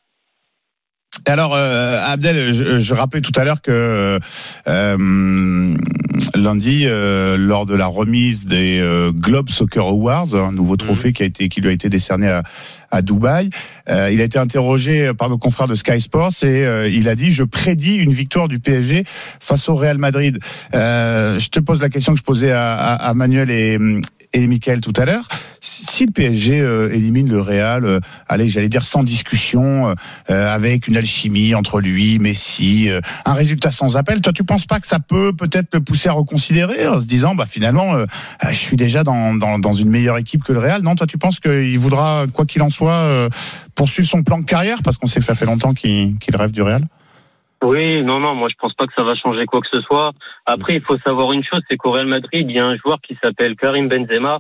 [1.27, 4.19] Alors, euh, Abdel, je, je rappelais tout à l'heure que
[4.69, 5.77] euh,
[6.35, 11.23] lundi, euh, lors de la remise des euh, Globe Soccer Awards, un nouveau trophée qui
[11.23, 12.43] a été qui lui a été décerné à,
[12.91, 13.51] à Dubaï,
[13.89, 17.15] euh, il a été interrogé par nos confrères de Sky Sports et euh, il a
[17.15, 19.05] dit je prédis une victoire du PSG
[19.41, 20.39] face au Real Madrid.
[20.75, 23.79] Euh, je te pose la question que je posais à, à, à Manuel et,
[24.33, 25.29] et Michael tout à l'heure.
[25.61, 29.95] Si le PSG euh, élimine le Real, euh, allez, j'allais dire sans discussion,
[30.29, 34.23] avec une alchimie entre lui, Messi, euh, un résultat sans appel.
[34.23, 37.35] Toi, tu penses pas que ça peut peut-être le pousser à reconsidérer en se disant,
[37.35, 38.07] bah finalement, euh,
[38.45, 40.83] euh, je suis déjà dans, dans, dans une meilleure équipe que le Real.
[40.83, 43.29] Non, toi, tu penses qu'il voudra, quoi qu'il en soit,
[43.75, 44.79] poursuivre son plan de carrière?
[44.83, 46.83] Parce qu'on sait que ça fait longtemps qu'il rêve du Real.
[47.63, 50.13] Oui, non, non, moi je pense pas que ça va changer quoi que ce soit.
[50.45, 52.99] Après, il faut savoir une chose, c'est qu'au Real Madrid, il y a un joueur
[53.01, 54.39] qui s'appelle Karim Benzema.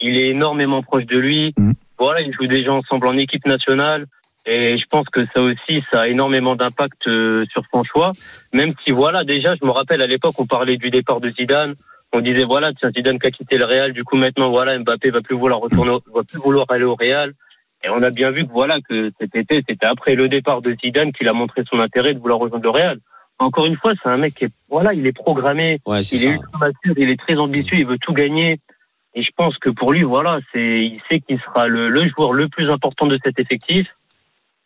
[0.00, 1.54] Il est énormément proche de lui.
[1.58, 1.74] Mhm.
[1.98, 4.06] Voilà, ils jouent déjà ensemble en équipe nationale.
[4.46, 8.12] Et je pense que ça aussi, ça a énormément d'impact euh, sur son choix.
[8.52, 11.74] Même si, voilà, déjà, je me rappelle à l'époque, on parlait du départ de Zidane.
[12.12, 13.92] On disait, voilà, tiens, Zidane qui a quitté le Real.
[13.92, 17.32] Du coup, maintenant, voilà, Mbappé va plus vouloir retourner, va plus vouloir aller au Real.
[17.84, 20.74] Et on a bien vu que, voilà, que cet été, c'était après le départ de
[20.82, 22.98] Zidane qu'il a montré son intérêt de vouloir rejoindre le Real.
[23.38, 25.78] Encore une fois, c'est un mec qui est, voilà, il est programmé.
[25.86, 28.58] Ouais, c'est Il est ultra mature, il est très ambitieux, il veut tout gagner.
[29.14, 32.32] Et je pense que pour lui, voilà, c'est, il sait qu'il sera le, le joueur
[32.32, 33.86] le plus important de cet effectif.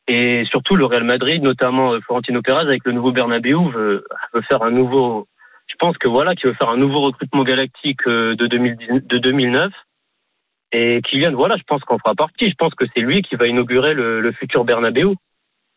[0.07, 4.43] Et surtout, le Real Madrid, notamment euh, Florentino Pérez, avec le nouveau Bernabeu, veut, veut
[4.43, 5.27] faire un nouveau,
[5.67, 9.19] je pense que voilà, qu'il veut faire un nouveau recrutement galactique euh, de, 2010 de
[9.19, 9.73] 2009.
[10.73, 12.51] Et Kylian, voilà, je pense qu'on fera partie.
[12.51, 15.15] Je pense que c'est lui qui va inaugurer le, le futur Bernabeu.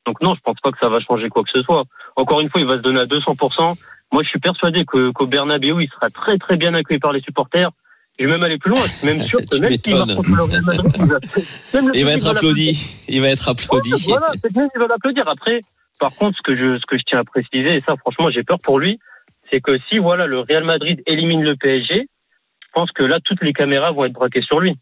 [0.05, 1.83] Donc non, je pense pas que ça va changer quoi que ce soit.
[2.15, 3.77] Encore une fois, il va se donner à 200%.
[4.11, 7.69] Moi, je suis persuadé qu'au Bernabeu, il sera très très bien accueilli par les supporters.
[8.19, 8.81] Je vais même aller plus loin.
[8.81, 10.07] Je suis même sûr que même s'il m'étonnes.
[10.07, 11.19] marque contre le Real Madrid, il va,
[11.73, 13.03] même le Il va public être applaudi.
[13.07, 13.93] Il va être applaudi.
[13.93, 15.27] Ouais, voilà, c'est bien, il va l'applaudir.
[15.27, 15.61] Après,
[15.99, 18.43] par contre, ce que je, ce que je tiens à préciser, et ça, franchement, j'ai
[18.43, 18.99] peur pour lui,
[19.51, 22.07] c'est que si, voilà, le Real Madrid élimine le PSG,
[22.59, 24.75] je pense que là, toutes les caméras vont être braquées sur lui.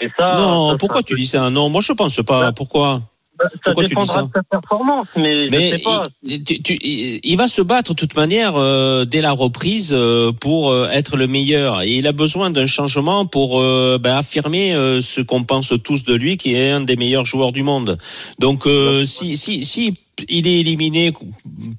[0.00, 0.36] Et ça.
[0.36, 1.50] Non, ça pourquoi tu dis ça?
[1.50, 2.40] Non, moi je pense pas.
[2.40, 3.02] Bah, Pourquoi?
[3.42, 6.02] Ça Pourquoi tu dis dépendra ça de sa performance, mais, Mais je sais pas.
[6.24, 9.90] il, tu- tu- il- il va se battre de toute manière euh, dès la reprise
[9.92, 11.82] euh, pour euh, être le meilleur.
[11.82, 16.04] Et il a besoin d'un changement pour euh, ben, affirmer euh, ce qu'on pense tous
[16.04, 17.98] de lui, qui est un des meilleurs joueurs du monde.
[18.38, 19.92] Donc euh, si, si, si
[20.28, 21.12] il est éliminé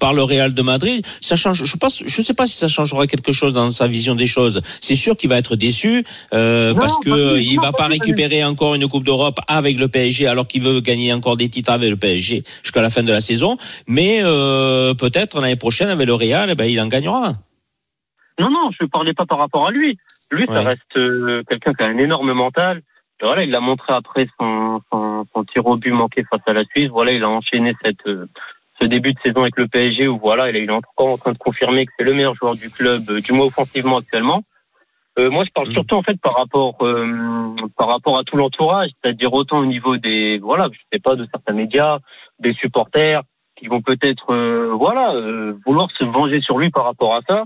[0.00, 1.64] par le Real de Madrid, ça change.
[1.64, 4.60] Je pense, je sais pas si ça changera quelque chose dans sa vision des choses.
[4.80, 8.74] C'est sûr qu'il va être déçu euh, Non, parce que il va pas récupérer encore
[8.74, 11.96] une Coupe d'Europe avec le PSG alors qu'il veut gagner encore des titres avec le
[11.96, 13.56] PSG jusqu'à la fin de la saison.
[13.86, 17.32] Mais euh, peut-être l'année prochaine avec le Real, eh ben, il en gagnera.
[18.38, 19.96] Non, non, je ne parlais pas par rapport à lui.
[20.30, 22.82] Lui, ça reste euh, quelqu'un qui a un énorme mental.
[23.20, 26.64] Voilà, il l'a montré après son, son, son tir au but manqué face à la
[26.64, 26.88] Suisse.
[26.90, 28.26] Voilà, il a enchaîné cette, euh,
[28.80, 31.38] ce début de saison avec le PSG où voilà, il est encore en train de
[31.38, 34.42] confirmer que c'est le meilleur joueur du club, euh, du moins offensivement actuellement.
[35.18, 35.72] Euh, moi, je parle Mm.
[35.72, 39.96] surtout en fait par rapport euh, par rapport à tout l'entourage, c'est-à-dire autant au niveau
[39.96, 41.98] des voilà, je sais pas de certains médias,
[42.40, 43.22] des supporters
[43.56, 47.44] qui vont peut-être euh, voilà euh, vouloir se venger sur lui par rapport à ça.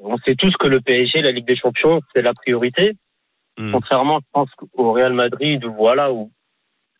[0.00, 2.92] On sait tous que le PSG, la Ligue des Champions, c'est la priorité.
[3.58, 3.72] Mm.
[3.72, 6.30] Contrairement, je pense, au Real Madrid, voilà, où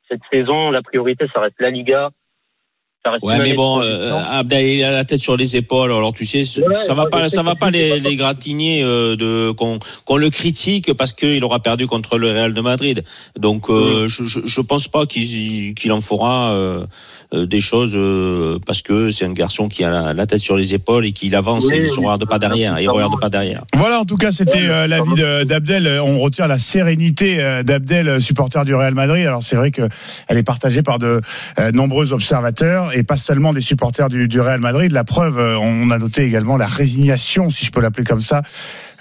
[0.08, 2.10] cette saison, la priorité, ça reste la Liga.
[3.06, 4.32] Ça reste Ouais, mais bon, euh, transition.
[4.38, 5.92] Abdel, il a la tête sur les épaules.
[5.92, 9.14] Alors tu sais, Ouais, ça va pas, ça va pas les, pas- les gratigner euh,
[9.14, 13.04] de qu'on qu'on le critique parce qu'il aura perdu contre le Real de Madrid.
[13.38, 16.84] Donc euh, je, je, je pense pas qu'il qu'il en fera euh,
[17.34, 20.56] euh, des choses euh, parce que c'est un garçon qui a la, la tête sur
[20.56, 22.06] les épaules et qu'il avance Oui, et il se oui.
[22.06, 22.80] regarde pas derrière.
[22.80, 23.62] Il regarde pas derrière.
[23.76, 25.86] Voilà, en tout cas, c'était euh, l'avis de- d'Abdel.
[25.86, 29.26] Euh, On retient la sérénité euh, d'Abdel, euh, supporter du Real Madrid.
[29.26, 29.82] Alors c'est vrai que
[30.28, 31.20] elle est partagée par de
[31.60, 34.90] euh, nombreux observateurs et pas seulement des supporters du, du Real Madrid.
[34.92, 38.42] La preuve, euh, on a noté également la résignation, si je peux l'appeler comme ça,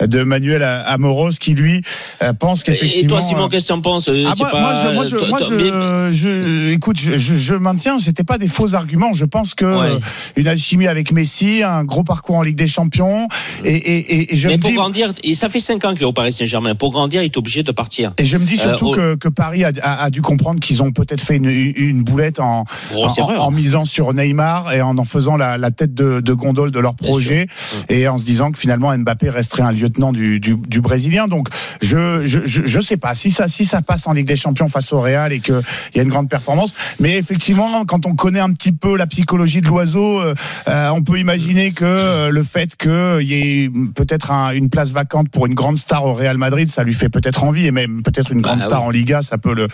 [0.06, 1.82] de Manuel Amoros, qui lui
[2.22, 3.04] euh, pense qu'effectivement.
[3.04, 5.16] Et toi, Simon, qu'est-ce que tu en penses Ah, moi, pas- moi, je, moi, je,
[5.30, 9.14] moi, écoute, je, je, maintiens, c'était pas des faux arguments.
[9.14, 9.88] Je pense que Ouais.
[9.92, 10.00] euh,
[10.36, 13.28] une alchimie avec Messi, un gros parcours en Ligue des Champions,
[13.64, 15.94] et, et, et, et je mais me pour dis, grandir, et ça fait 5 ans
[15.94, 16.76] qu'il est au Paris Saint-Germain.
[16.76, 18.14] Pour grandir, il est obligé de partir.
[18.18, 20.84] et je me dis surtout Euh, que, que Paris a, a, a dû comprendre qu'ils
[20.84, 23.44] ont peut-être fait une, une boulette en, en, erreur.
[23.46, 26.80] en misant sur Neymar et en en faisant la, la tête de, de gondole de
[26.80, 27.48] leur projet
[27.90, 31.28] et en se disant que finalement Mbappé resterait un lieutenant du, du, du Brésilien.
[31.28, 31.48] Donc
[31.82, 34.92] je, je, je, sais pas si ça, si ça passe en Ligue des Champions face
[34.94, 35.60] au Real et qu'il
[35.96, 36.74] y a une grande performance.
[37.00, 40.34] Mais effectivement, quand on connaît un petit peu la psychologie de l'oiseau, euh,
[40.68, 44.92] euh, on peut imaginer que euh, le fait qu'il y ait peut-être un- une place
[44.92, 48.02] vacante pour une grande star au Real Madrid, ça lui fait peut-être envie et même
[48.04, 48.88] peut-être une grande Bah, star oui.
[48.88, 49.68] en Liga, ça peut le,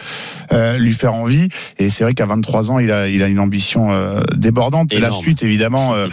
[0.51, 1.49] euh, lui faire envie.
[1.77, 3.90] Et c'est vrai qu'à 23 ans, il a, il a une ambition
[4.35, 4.93] débordante.
[4.93, 5.23] Et la Énorme.
[5.23, 6.09] suite, évidemment, euh, euh,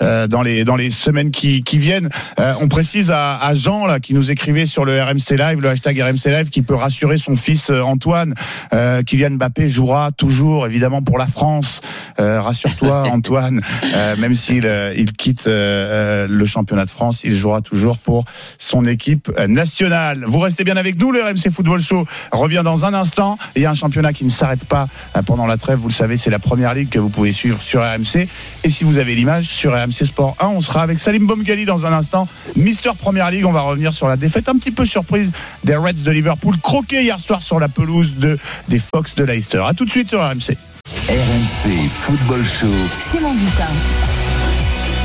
[0.00, 2.08] dans les dans les semaines qui, qui viennent.
[2.38, 5.68] Euh, on précise à, à Jean là qui nous écrivait sur le RMC Live, le
[5.68, 8.34] hashtag RMC Live, qui peut rassurer son fils euh, Antoine.
[8.72, 11.80] Euh, Kylian Mbappé jouera toujours évidemment pour la France.
[12.18, 13.60] Euh, Rassure-toi Antoine,
[13.94, 17.98] euh, même s'il euh, il quitte euh, euh, le championnat de France, il jouera toujours
[17.98, 18.24] pour
[18.58, 20.24] son équipe euh, nationale.
[20.26, 23.38] Vous restez bien avec nous, le RMC Football Show revient dans un instant.
[23.56, 25.94] Il y a un championnat qui ne s'arrête pas euh, pendant la trêve, vous le
[25.94, 28.28] savez, c'est la première ligue que vous pouvez suivre sur RMC.
[28.64, 31.86] Et si vous avez l'image sur RMC Sport 1, on sera avec Salim Bomgali dans
[31.86, 32.28] un instant.
[32.56, 35.32] Mister Première Ligue, on va revenir sur la défaite un petit peu surprise
[35.64, 39.62] des Reds de Liverpool, croqués hier soir sur la pelouse de, des Fox de Leicester.
[39.66, 40.56] A tout de suite sur RMC.
[41.08, 42.66] RMC Football Show.
[42.88, 44.09] Simon Dutin.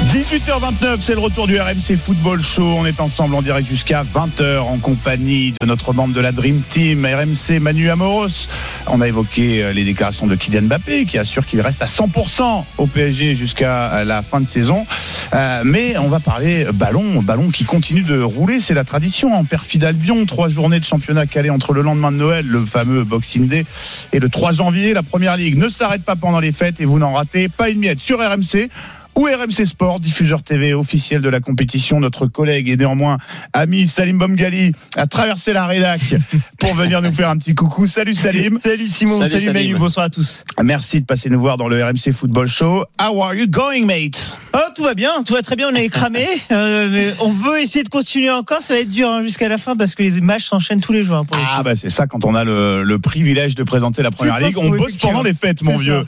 [0.03, 2.63] 18h29, c'est le retour du RMC Football Show.
[2.63, 6.61] On est ensemble en direct jusqu'à 20h en compagnie de notre membre de la Dream
[6.69, 8.47] Team, RMC Manu Amoros.
[8.87, 12.63] On a évoqué euh, les déclarations de Kylian Mbappé qui assure qu'il reste à 100%
[12.77, 14.85] au PSG jusqu'à euh, la fin de saison.
[15.33, 18.59] Euh, mais on va parler ballon, ballon qui continue de rouler.
[18.59, 20.25] C'est la tradition en perfide Albion.
[20.25, 23.65] Trois journées de championnat calées entre le lendemain de Noël, le fameux Boxing Day,
[24.11, 24.93] et le 3 janvier.
[24.93, 27.79] La première ligue ne s'arrête pas pendant les fêtes et vous n'en ratez pas une
[27.79, 28.69] miette sur RMC
[29.15, 31.99] ou RMC Sport, diffuseur TV officiel de la compétition.
[31.99, 33.17] Notre collègue et néanmoins
[33.53, 36.01] ami Salim Bomgali a traversé la rédac
[36.59, 37.87] pour venir nous faire un petit coucou.
[37.87, 38.59] Salut Salim.
[38.63, 39.67] Salut Simon, Salut, salut, Salim.
[39.69, 40.43] Manu, bonsoir à tous.
[40.63, 42.85] Merci de passer nous voir dans le RMC Football Show.
[43.01, 44.33] How are you going, mate?
[44.53, 46.25] Oh, tout va bien, tout va très bien, on est cramé.
[46.51, 49.57] Euh, mais on veut essayer de continuer encore, ça va être dur hein, jusqu'à la
[49.57, 51.17] fin parce que les matchs s'enchaînent tous les jours.
[51.17, 54.03] hein, pour les Ah bah c'est ça quand on a le, le privilège de présenter
[54.03, 54.57] la première ligue.
[54.57, 56.05] On bosse pendant les fêtes, mon C'est vieux.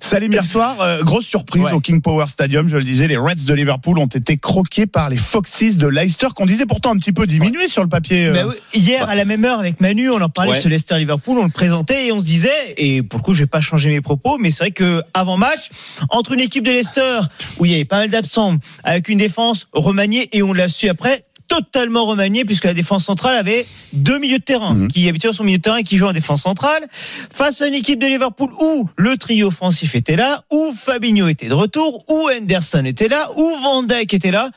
[0.00, 1.72] Salim hier soir, euh, grosse surprise Ouais.
[1.72, 2.68] au King Power Stadium.
[2.68, 6.28] Je le disais, les Reds de Liverpool ont été croqués par les Foxes de Leicester,
[6.34, 8.26] qu'on disait pourtant un petit peu diminué sur le papier.
[8.26, 8.32] euh.
[8.32, 10.56] Bah oui, hier, à la même heure, avec Manu, on en parlait Ouais.
[10.58, 13.40] de ce Leicester-Liverpool, on le présentait et on se disait, et pour le coup, je
[13.40, 15.70] vais pas changer mes propos, mais c'est vrai que avant match,
[16.10, 17.20] entre une équipe de Leicester,
[17.58, 20.88] où il y avait pas mal d'absents, avec une défense remaniée, et on l'a su
[20.88, 21.22] après,
[21.60, 24.88] totalement remanié puisque la défense centrale avait deux milieux de terrain Mhm.
[24.88, 26.86] qui habituellement sont milieu de terrain et qui jouent en défense centrale
[27.32, 31.48] face à une équipe de Liverpool où le trio offensif était là, où Fabinho était
[31.48, 34.50] de retour, où Henderson était là, où Van Dijk était là.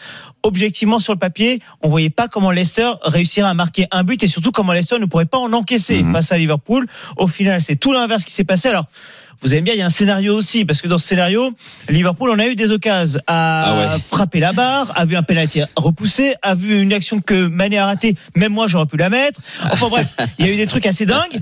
[0.44, 4.28] Objectivement sur le papier, on voyait pas comment Leicester réussirait à marquer un but et
[4.28, 6.14] surtout comment Leicester ne pourrait pas en encaisser Mhm.
[6.14, 6.88] face à Liverpool.
[7.18, 8.70] Au final, c'est tout l'inverse qui s'est passé.
[8.70, 8.86] Alors
[9.42, 11.52] vous aimez bien, il y a un scénario aussi, parce que dans ce scénario,
[11.90, 14.00] Liverpool en a eu des occasions à Ah ouais.
[14.00, 17.86] frapper la barre, a vu un penalty repoussé, a vu une action que Mané a
[17.86, 19.42] ratée, même moi j'aurais pu la mettre.
[19.72, 21.40] Enfin bref, il y a eu des trucs assez dingues.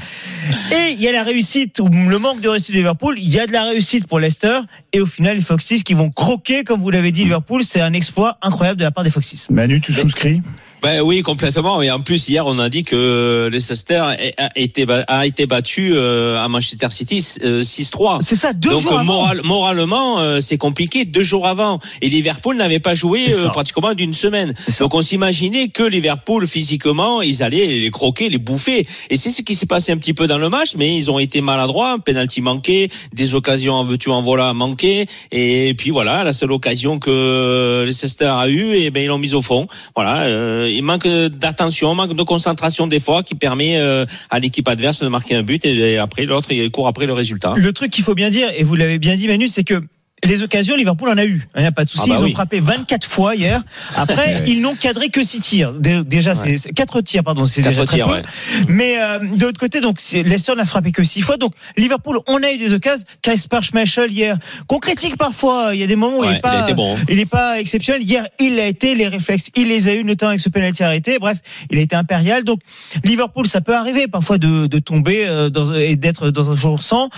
[0.71, 3.39] Et il y a la réussite, ou le manque de réussite de Liverpool, il y
[3.39, 4.59] a de la réussite pour Leicester,
[4.93, 7.93] et au final, les Foxes qui vont croquer, comme vous l'avez dit, Liverpool, c'est un
[7.93, 9.47] exploit incroyable de la part des Foxes.
[9.49, 10.41] Manu, tu souscris?
[10.85, 11.81] Ben oui, complètement.
[11.81, 14.01] Et en plus, hier, on a dit que Leicester
[14.37, 18.19] a été, a été battu euh, à Manchester City euh, 6-3.
[18.23, 19.03] C'est ça, deux Donc jours euh, avant.
[19.05, 21.03] moral- moralement, euh, c'est compliqué.
[21.05, 24.53] Deux jours avant, et Liverpool n'avait pas joué euh, pratiquement d'une semaine.
[24.79, 28.85] Donc on s'imaginait que Liverpool physiquement, ils allaient les croquer, les bouffer.
[29.09, 31.17] Et c'est ce qui s'est passé un petit peu dans le match, mais ils ont
[31.17, 35.07] été maladroits, un penalty manqué, des occasions en veux-tu en voilà manquées.
[35.31, 39.33] Et puis voilà, la seule occasion que Leicester a eue, et ben ils l'ont mise
[39.33, 39.67] au fond.
[39.95, 44.67] Voilà, euh, il manque d'attention, manque de concentration des fois, qui permet euh, à l'équipe
[44.67, 47.53] adverse de marquer un but et, et après l'autre il court après le résultat.
[47.55, 49.81] Le truc qu'il faut bien dire, et vous l'avez bien dit Manu, c'est que
[50.25, 51.47] les occasions, Liverpool en a eu.
[51.55, 52.09] Il n'y a pas de souci.
[52.11, 53.61] Ah bah ils ont frappé 24 fois hier.
[53.95, 55.73] Après, ils n'ont cadré que 6 tirs.
[55.73, 57.45] Dé- Déjà, c'est c'est quatre tirs, pardon.
[57.45, 58.13] C'est déjà très tirs, peu.
[58.13, 58.21] ouais.
[58.67, 61.37] Mais euh, de l'autre côté, donc c'est- Leicester n'a frappé que 6 fois.
[61.37, 63.03] Donc Liverpool, on a eu des occasions.
[63.21, 65.71] Kasper Schmeichel hier, qu'on critique parfois.
[65.73, 66.95] Il y a des moments où il n'est pas, il a été bon.
[67.09, 68.03] il est pas exceptionnel.
[68.03, 68.95] Hier, il l'a été.
[68.95, 71.17] Les réflexes, il les a eu, notamment avec ce penalty arrêté.
[71.19, 71.37] Bref,
[71.71, 72.43] il a été impérial.
[72.43, 72.59] Donc
[73.03, 76.81] Liverpool, ça peut arriver parfois de, de tomber euh, dans, et d'être dans un jour
[76.81, 77.09] sans.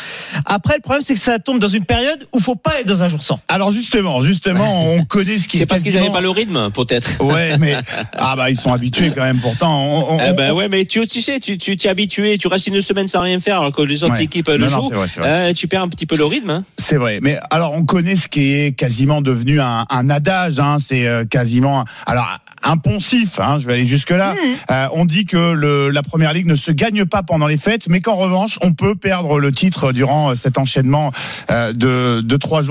[0.46, 2.97] Après, le problème, c'est que ça tombe dans une période où faut pas être dans
[3.04, 3.40] un jour sans.
[3.48, 5.60] Alors justement, justement, on connaît ce qui est.
[5.62, 7.22] C'est parce qu'ils n'avaient pas le rythme, peut-être.
[7.24, 7.76] Ouais, mais
[8.18, 9.40] ah bah ils sont habitués quand même.
[9.40, 12.38] Pourtant, on, on- Eh ben on- ouais, mais tu, tu sais, tu tu t'es habitué,
[12.38, 14.24] tu restes une semaine sans rien faire alors que les autres Ouais.
[14.24, 14.90] équipes le Non, jouent.
[15.08, 16.50] c'est vrai, euh, tu perds un petit peu le rythme.
[16.50, 16.64] Hein.
[16.78, 20.78] C'est vrai, mais alors on connaît ce qui est quasiment devenu un, un adage, hein,
[20.80, 22.28] c'est euh, quasiment alors
[22.64, 24.34] un poncif, hein, je vais aller jusque là.
[24.34, 24.74] Mmh.
[24.94, 28.00] on dit que le, la première ligue ne se gagne pas pendant les fêtes, mais
[28.02, 31.12] qu'en revanche on peut perdre le titre durant euh, cet enchaînement
[31.52, 32.70] euh, de, de trois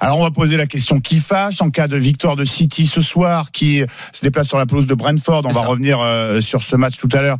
[0.00, 3.00] Alors on va poser la question qui fâche en cas de victoire de City ce
[3.00, 5.42] soir, qui se déplace sur la pelouse de Brentford.
[5.44, 5.66] On va ça.
[5.66, 7.36] revenir euh, sur ce match tout à l'heure.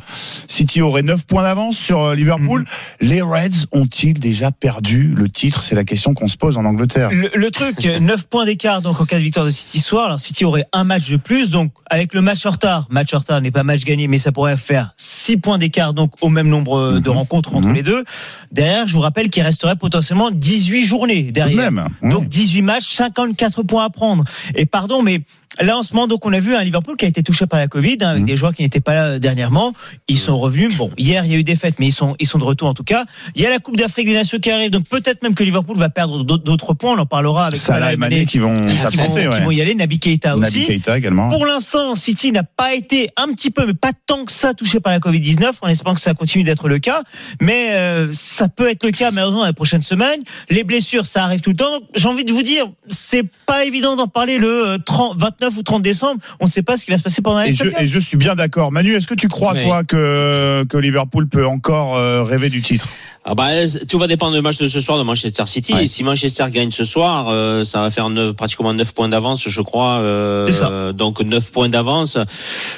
[0.47, 2.61] City aurait 9 points d'avance sur euh, Liverpool.
[2.61, 3.05] Mmh.
[3.05, 5.61] Les Reds ont-ils déjà perdu le titre?
[5.63, 7.09] C'est la question qu'on se pose en Angleterre.
[7.11, 10.05] Le, le truc, 9 points d'écart donc en cas de victoire de City ce soir.
[10.05, 13.19] Alors City aurait un match de plus, donc avec le match en retard, match en
[13.19, 16.47] retard n'est pas match gagné, mais ça pourrait faire 6 points d'écart donc au même
[16.49, 17.15] nombre euh, de Mhm.
[17.17, 17.73] rencontres entre Mhm.
[17.75, 18.03] les deux.
[18.51, 21.71] Derrière, je vous rappelle qu'il resterait potentiellement 18 journées derrière.
[21.71, 21.87] même.
[22.01, 24.23] Donc 18 matchs, 54 points à prendre.
[24.55, 25.21] Et pardon, mais
[25.61, 27.59] là en ce moment, donc on a vu un Liverpool qui a été touché par
[27.59, 28.27] la Covid, hein, avec Mhm.
[28.27, 29.73] des joueurs qui n'étaient pas là euh, dernièrement.
[30.07, 30.75] Ils sont revenus.
[30.77, 32.67] Bon, hier il y a eu des fêtes, mais ils sont ils sont de retour
[32.67, 33.05] en tout cas.
[33.35, 35.77] Il y a la Coupe d'Afrique des Nations qui arrive, donc peut-être même que Liverpool
[35.77, 36.95] va perdre d'autres points.
[36.95, 39.21] On en parlera avec Salah et Mané qui vont qui vont, s'affronter.
[39.21, 39.41] qui ouais.
[39.41, 39.75] vont y aller.
[39.75, 40.65] Naby Keita aussi.
[40.65, 41.29] Keita également.
[41.29, 44.79] Pour l'instant, City n'a pas été un petit peu, mais pas tant que ça, touché
[44.79, 45.53] par la Covid-19.
[45.61, 47.03] En espérant que ça continue d'être le cas.
[47.41, 50.21] Mais euh, ça peut être le cas, malheureusement, dans les prochaines semaines.
[50.49, 51.71] Les blessures, ça arrive tout le temps.
[51.71, 55.57] Donc, j'ai envie de vous dire, c'est pas évident d'en parler le euh, 30, 29
[55.57, 56.21] ou 30 décembre.
[56.39, 57.99] On ne sait pas ce qui va se passer pendant la Et je, et je
[57.99, 58.71] suis bien d'accord.
[58.71, 59.63] Manu, est-ce que tu crois, Oui.
[59.63, 62.87] toi, que, que Liverpool peut encore euh, rêver du titre?
[63.27, 63.47] Ah bah,
[63.89, 65.73] tout va dépendre du match de ce soir de Manchester City.
[65.73, 65.85] Ouais.
[65.85, 69.49] Et si Manchester gagne ce soir, euh, ça va faire neuf- pratiquement 9 points d'avance,
[69.49, 69.99] je crois.
[70.01, 70.93] Euh, ça.
[70.93, 72.19] donc 9 points d'avance.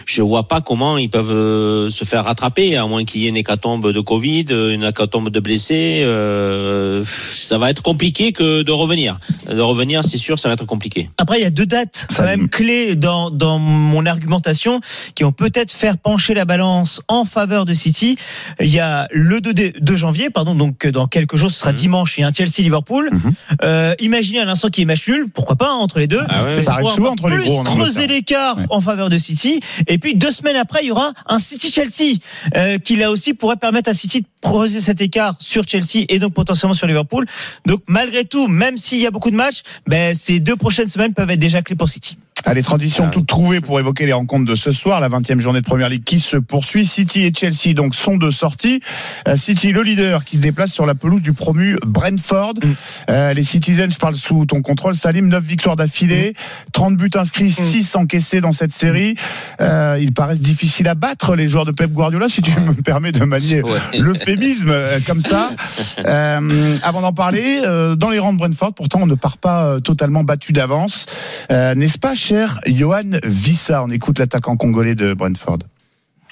[0.06, 3.30] Je vois pas comment ils peuvent euh, se faire rattraper, à moins qu'il y ait
[3.30, 6.02] une hécatombe de Covid, une hécatombe de blessés.
[6.06, 9.20] Euh, ça va être compliqué que de revenir.
[9.50, 11.10] De revenir, c'est sûr, ça va être compliqué.
[11.18, 14.80] Après, il y a deux dates quand même clés dans, dans mon argumentation
[15.14, 18.18] qui vont peut-être faire pencher la balance en faveur de City.
[18.62, 21.72] Il y a le 2, dé- 2 janvier, pardon, donc dans quelques jours, ce sera
[21.72, 21.78] Mhm.
[21.78, 23.10] dimanche, il y a un Chelsea-Liverpool.
[23.12, 23.34] Mhm.
[23.64, 26.22] Euh, imaginez à l'instant qu'il y ait match nul, pourquoi pas, hein, entre les deux.
[26.30, 28.66] Ah ouais, ça arrive souvent entre les plus gros en creuser l'écart Ouais.
[28.70, 29.62] en faveur de City.
[29.88, 32.20] Et puis deux semaines après, il y aura un City-Chelsea
[32.56, 36.20] euh, qui là aussi pourrait permettre à City de creuser cet écart sur Chelsea et
[36.20, 37.26] donc potentiellement sur Liverpool.
[37.66, 41.16] Donc malgré tout, même s'il y a beaucoup de matchs, ben, ces deux prochaines semaines
[41.16, 42.16] peuvent être déjà clés pour City.
[42.46, 45.60] Allez, transition Ah toutes trouvées pour évoquer les rencontres de ce soir, la 20e journée
[45.60, 46.86] de Première Ligue qui se poursuit.
[46.86, 48.80] City et Chelsea donc sont de sortie.
[49.28, 52.56] Euh, City, le leader, qui se déplace sur la pelouse du promu Brentford.
[52.64, 52.74] Mm.
[53.10, 56.34] Euh, les Citizens, je parle sous ton contrôle, Salim, 9 victoires d'affilée,
[56.74, 59.16] 30 buts inscrits, 6 encaissés dans cette série.
[59.62, 63.12] Euh, ils paraissent difficiles à battre, les joueurs de Pep Guardiola, si tu me permets
[63.12, 63.80] de manier Ouais.
[64.00, 65.50] l'euphémisme euh, comme ça.
[66.06, 69.66] Euh, avant d'en parler, euh, dans les rangs de Brentford, pourtant on ne part pas
[69.66, 71.06] euh, totalement battu d'avance,
[71.52, 73.84] Euh, n'est-ce pas, cher cher Johan Vissa?
[73.84, 75.60] On écoute l'attaquant congolais de Brentford.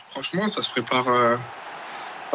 [0.05, 1.07] Franchement, ça se prépare.
[1.09, 1.35] Euh...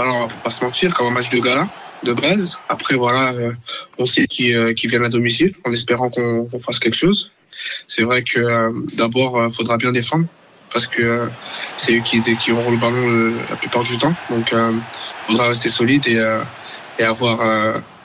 [0.01, 1.69] Alors, va pas se mentir, comme un match de gala
[2.03, 2.59] de base.
[2.69, 3.53] Après, voilà, euh,
[3.99, 7.31] on sait qu'ils euh, viennent à domicile, en espérant qu'on qu fasse quelque chose.
[7.87, 10.25] C'est vrai que euh, d'abord, il faudra bien défendre,
[10.73, 11.29] parce que
[11.77, 14.15] c'est eux qui, qui auront le ballon la plupart du temps.
[14.31, 14.81] Donc, il
[15.27, 16.39] faudra rester solide et,
[16.99, 17.43] et avoir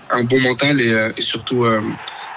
[0.09, 1.65] un bon mental et surtout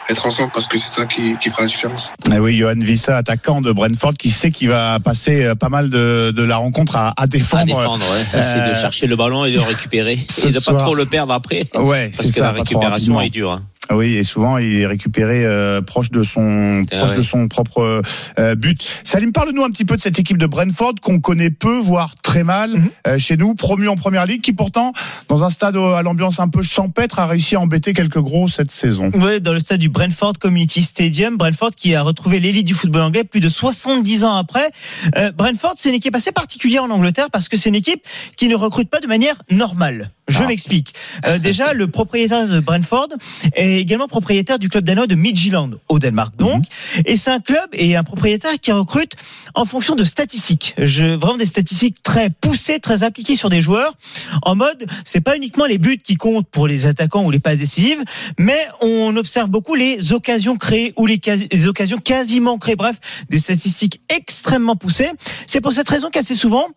[0.08, 2.12] être ensemble parce que c'est ça qui, qui, fera la différence.
[2.32, 5.90] Eh oui, Johan Vissa, attaquant de Brentford, qui sait qu'il va passer euh, pas mal
[5.90, 7.62] de, de la rencontre à, à défendre.
[7.62, 8.40] À défendre, ouais.
[8.40, 10.18] Euh, de chercher le ballon et de le récupérer.
[10.44, 11.64] et de pas trop le perdre après.
[11.74, 13.52] Ouais, parce que ça, la récupération est dure.
[13.52, 13.62] Hein.
[13.90, 17.16] Oui, et souvent il est récupéré euh, proche de son Ah proche ouais.
[17.18, 18.02] de son propre
[18.38, 19.00] euh, but.
[19.04, 22.44] Salim, parle-nous un petit peu de cette équipe de Brentford qu'on connaît peu, voire très
[22.44, 22.88] mal Mhm.
[23.06, 24.92] euh, chez nous, promu en première ligue, qui pourtant,
[25.28, 28.48] dans un stade au- à l'ambiance un peu champêtre, a réussi à embêter quelques gros
[28.48, 29.10] cette saison.
[29.14, 33.02] Oui, dans le stade du Brentford Community Stadium, Brentford qui a retrouvé l'élite du football
[33.02, 34.70] anglais plus de 70 ans après.
[35.16, 38.02] Euh, Brentford, c'est une équipe assez particulière en Angleterre parce que c'est une équipe
[38.36, 40.10] qui ne recrute pas de manière normale.
[40.28, 40.46] Je Ah.
[40.46, 40.92] m'explique.
[41.26, 43.08] Euh, déjà, le propriétaire de Brentford
[43.54, 46.64] est également propriétaire du club danois de Midtjylland, au Danemark donc.
[47.04, 49.12] Et c'est un club et un propriétaire qui recrute
[49.54, 50.74] en fonction de statistiques.
[50.78, 53.94] Je, vraiment des statistiques très poussées, très appliquées sur des joueurs.
[54.42, 57.58] En mode, c'est pas uniquement les buts qui comptent pour les attaquants ou les passes
[57.58, 58.02] décisives,
[58.38, 61.20] mais on observe beaucoup les occasions créées ou les,
[61.50, 62.76] les occasions quasiment créées.
[62.76, 62.96] Bref,
[63.28, 65.10] des statistiques extrêmement poussées.
[65.46, 66.68] C'est pour cette raison qu'assez souvent,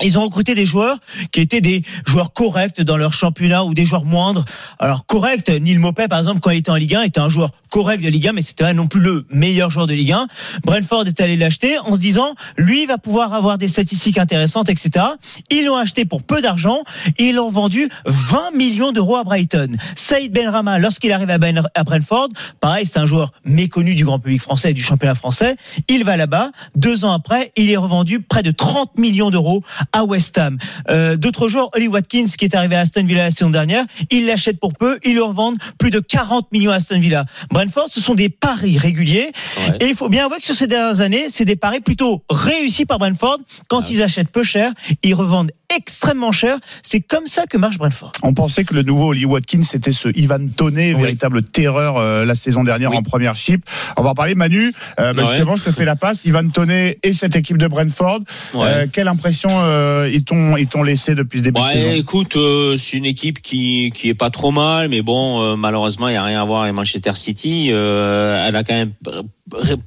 [0.00, 0.98] ils ont recruté des joueurs
[1.30, 4.44] qui étaient des joueurs corrects dans leur championnat ou des joueurs moindres.
[4.78, 7.50] Alors correct, Neil Mopé par exemple quand il était en Ligue 1 était un joueur
[7.70, 10.26] correct de Ligue 1 mais c'était pas non plus le meilleur joueur de Ligue 1.
[10.64, 15.04] Brentford est allé l'acheter en se disant lui va pouvoir avoir des statistiques intéressantes etc.
[15.50, 16.82] Ils l'ont acheté pour peu d'argent
[17.18, 19.76] et ils l'ont vendu 20 millions d'euros à Brighton.
[19.96, 22.28] Saïd Benrama lorsqu'il arrive ben, à Brentford,
[22.60, 25.56] pareil c'est un joueur méconnu du grand public français et du championnat français.
[25.88, 26.50] Il va là-bas.
[26.76, 30.58] Deux ans après, il est revendu près de 30 millions d'euros à West Ham.
[30.90, 34.26] Euh, D'autres joueurs, Oli Watkins qui est arrivé à Aston Villa la saison dernière, ils
[34.26, 37.24] l'achètent pour peu, ils le revendent plus de 40 millions à Aston Villa.
[37.50, 39.32] Brentford, ce sont des paris réguliers
[39.68, 39.76] Ouais.
[39.80, 42.84] et il faut bien avouer que sur ces dernières années, c'est des paris plutôt réussis
[42.86, 43.38] par Brentford.
[43.68, 44.72] Quand ils achètent peu cher,
[45.02, 46.58] ils revendent extrêmement cher.
[46.82, 48.12] C'est comme ça que marche Brentford.
[48.22, 51.00] On pensait que le nouveau Oli Watkins c'était ce Ivan Toney, Oui.
[51.02, 52.96] véritable terreur euh, la saison dernière Oui.
[52.96, 53.64] en première chip.
[53.96, 54.72] On va en parler, Manu.
[55.00, 55.28] Euh, bah, Ouais.
[55.30, 56.24] Justement, je te fais la passe.
[56.24, 58.20] Ivan Toney et cette équipe de Brentford.
[58.54, 58.60] Ouais.
[58.66, 61.94] Euh, quelle impression euh, ils t'ont ils t'ont laissé depuis ce début de Ouais, saison?
[61.94, 66.08] écoute, euh, c'est une équipe qui qui est pas trop mal, mais bon, euh, malheureusement,
[66.08, 67.68] il y a rien à voir avec Manchester City.
[67.70, 68.92] Euh, elle a quand même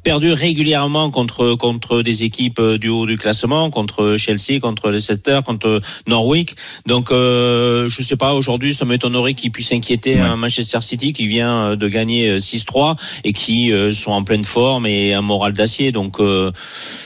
[0.03, 5.39] perdu régulièrement contre contre des équipes euh, du haut du classement, contre Chelsea, contre Leicester,
[5.45, 6.49] contre Norwich.
[6.86, 8.34] Donc, euh, je sais pas.
[8.34, 10.20] Aujourd'hui, ça m'étonnerait qu'ils puissent inquiéter Ouais.
[10.22, 14.24] un Manchester City qui vient euh, de gagner euh, 6-3 et qui euh, sont en
[14.24, 15.91] pleine forme et un moral d'acier.
[15.93, 16.51] Donc, euh,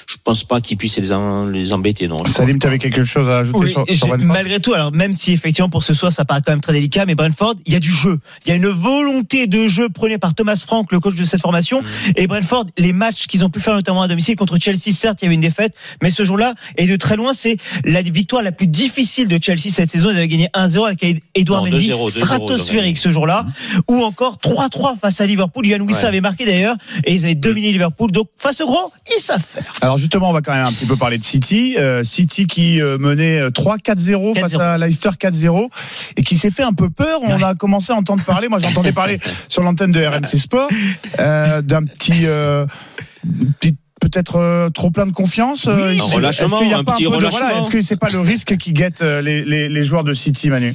[0.08, 2.08] je pense pas qu'ils puissent les, en- les embêter.
[2.08, 2.18] Non.
[2.26, 4.92] Salim, tu avais quelque chose à ajouter Oui, sur, j'ai- sur Brentford malgré tout, alors
[4.92, 7.74] même si effectivement pour ce soir ça paraît quand même très délicat, mais Brentford, il
[7.74, 10.92] y a du jeu, il y a une volonté de jeu prônée par Thomas Frank,
[10.92, 11.82] le coach de cette formation,
[12.16, 12.39] et Brentford,
[12.78, 15.36] les matchs qu'ils ont pu faire notamment à domicile contre Chelsea, certes il y avait
[15.36, 19.28] une défaite, mais ce jour-là, et de très loin, c'est la victoire la plus difficile
[19.28, 20.10] de Chelsea cette saison.
[20.12, 21.04] Ils avaient gagné 1-0 avec
[21.36, 23.46] Edouard Non, Mendy, 2-0, 2-0, stratosphérique ce jour-là,
[23.88, 25.66] ou encore 3-3 face à Liverpool.
[25.68, 26.08] Yann Wissa Ouais.
[26.08, 26.76] avait marqué d'ailleurs,
[27.06, 28.12] et ils avaient dominé Liverpool.
[28.12, 29.72] Donc face au gros, ils savent faire.
[29.82, 31.76] Alors justement, on va quand même un petit peu parler de City.
[31.78, 34.62] Euh, City qui euh, menait euh, 3-4-0 face 4-0.
[34.62, 35.70] à Leicester 4-0
[36.18, 37.20] et qui s'est fait un peu peur.
[37.24, 37.44] On Ouais.
[37.44, 39.20] a commencé à entendre parler, moi j'entendais parler
[39.50, 40.70] sur l'antenne de RMC Sport,
[41.20, 42.26] euh, d'un petit...
[42.30, 42.66] euh,
[44.00, 45.68] peut-être euh, trop plein de confiance.
[45.68, 47.40] euh, un relâchement, a un petit relâchement.
[47.48, 50.50] voilà, Est-ce que c'est pas le risque qui guette les, les, les joueurs de City,
[50.50, 50.74] Manu?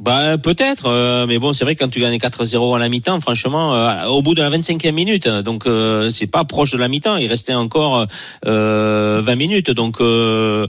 [0.00, 3.20] Bah peut-être, euh, mais bon, c'est vrai que quand tu gagnes 4-0 à la mi-temps,
[3.20, 6.78] franchement, euh, au bout de la 25e minute, hein, donc euh, c'est pas proche de
[6.78, 8.06] la mi-temps, il restait encore
[8.46, 10.68] euh, 20 minutes, donc euh,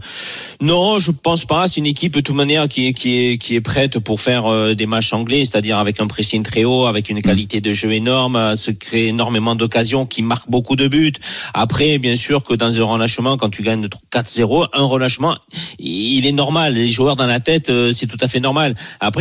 [0.61, 1.67] non, je pense pas.
[1.67, 4.47] C'est une équipe de toute manière qui est qui est qui est prête pour faire
[4.47, 7.93] euh, des matchs anglais, c'est-à-dire avec un pressing très haut, avec une qualité de jeu
[7.93, 11.13] énorme, euh, se crée énormément d'occasions, qui marque beaucoup de buts.
[11.53, 15.37] Après, bien sûr que dans un relâchement, quand tu gagnes 4-0, un relâchement,
[15.77, 16.73] il est normal.
[16.73, 18.73] Les joueurs dans la tête, euh, c'est tout à fait normal.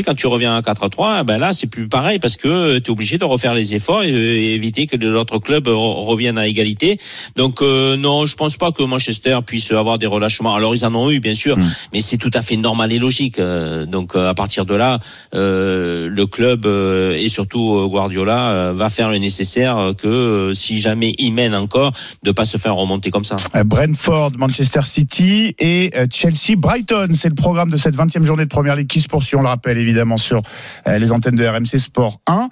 [0.02, 3.18] Quand tu reviens à 4-3, ben là, c'est plus pareil parce que tu es obligé
[3.18, 6.98] de refaire les efforts et, euh, et éviter que l'autre club re- revienne à égalité.
[7.36, 10.54] Donc euh, non, je pense pas que Manchester puisse avoir des relâchements.
[10.54, 11.64] Alors ils en ont eu, bien sûr, Mm.
[11.92, 13.38] mais c'est tout à fait normal et logique.
[13.38, 14.98] Euh, donc euh, à partir de là,
[15.34, 20.06] euh, le club euh, et surtout euh, Guardiola euh, va faire le nécessaire euh, que
[20.08, 21.92] euh, si jamais il mène encore,
[22.22, 23.36] de pas se faire remonter comme ça.
[23.54, 27.08] Euh, Brentford, Manchester City et euh, Chelsea, Brighton.
[27.14, 29.48] C'est le programme de cette 20e journée de Première Ligue qui se poursuit, on le
[29.48, 30.18] rappelle évidemment.
[30.18, 30.42] sur
[30.86, 32.48] euh, les antennes de RMC Sport 1.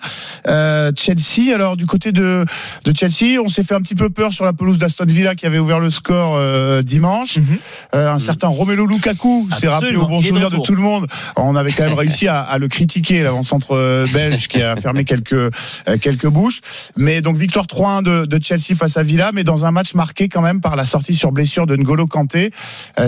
[0.47, 2.45] Euh, Chelsea, alors du côté de,
[2.85, 5.47] de Chelsea, on s'est fait un petit peu peur sur la pelouse d'Aston Villa qui
[5.47, 7.39] avait ouvert le score euh, dimanche.
[7.39, 7.59] Mhm.
[7.95, 11.07] Euh, un certain Romelu Lukaku s'est rappelé au bon souvenir de tout le monde.
[11.37, 15.53] On avait quand même réussi à, à le critiquer, l'avant-centre belge qui a fermé quelques,
[16.01, 16.61] quelques bouches.
[16.97, 20.29] Mais donc victoire 3-1 de, de Chelsea face à Villa, mais dans un match marqué
[20.29, 22.51] quand même par la sortie sur blessure de N'Golo Kanté.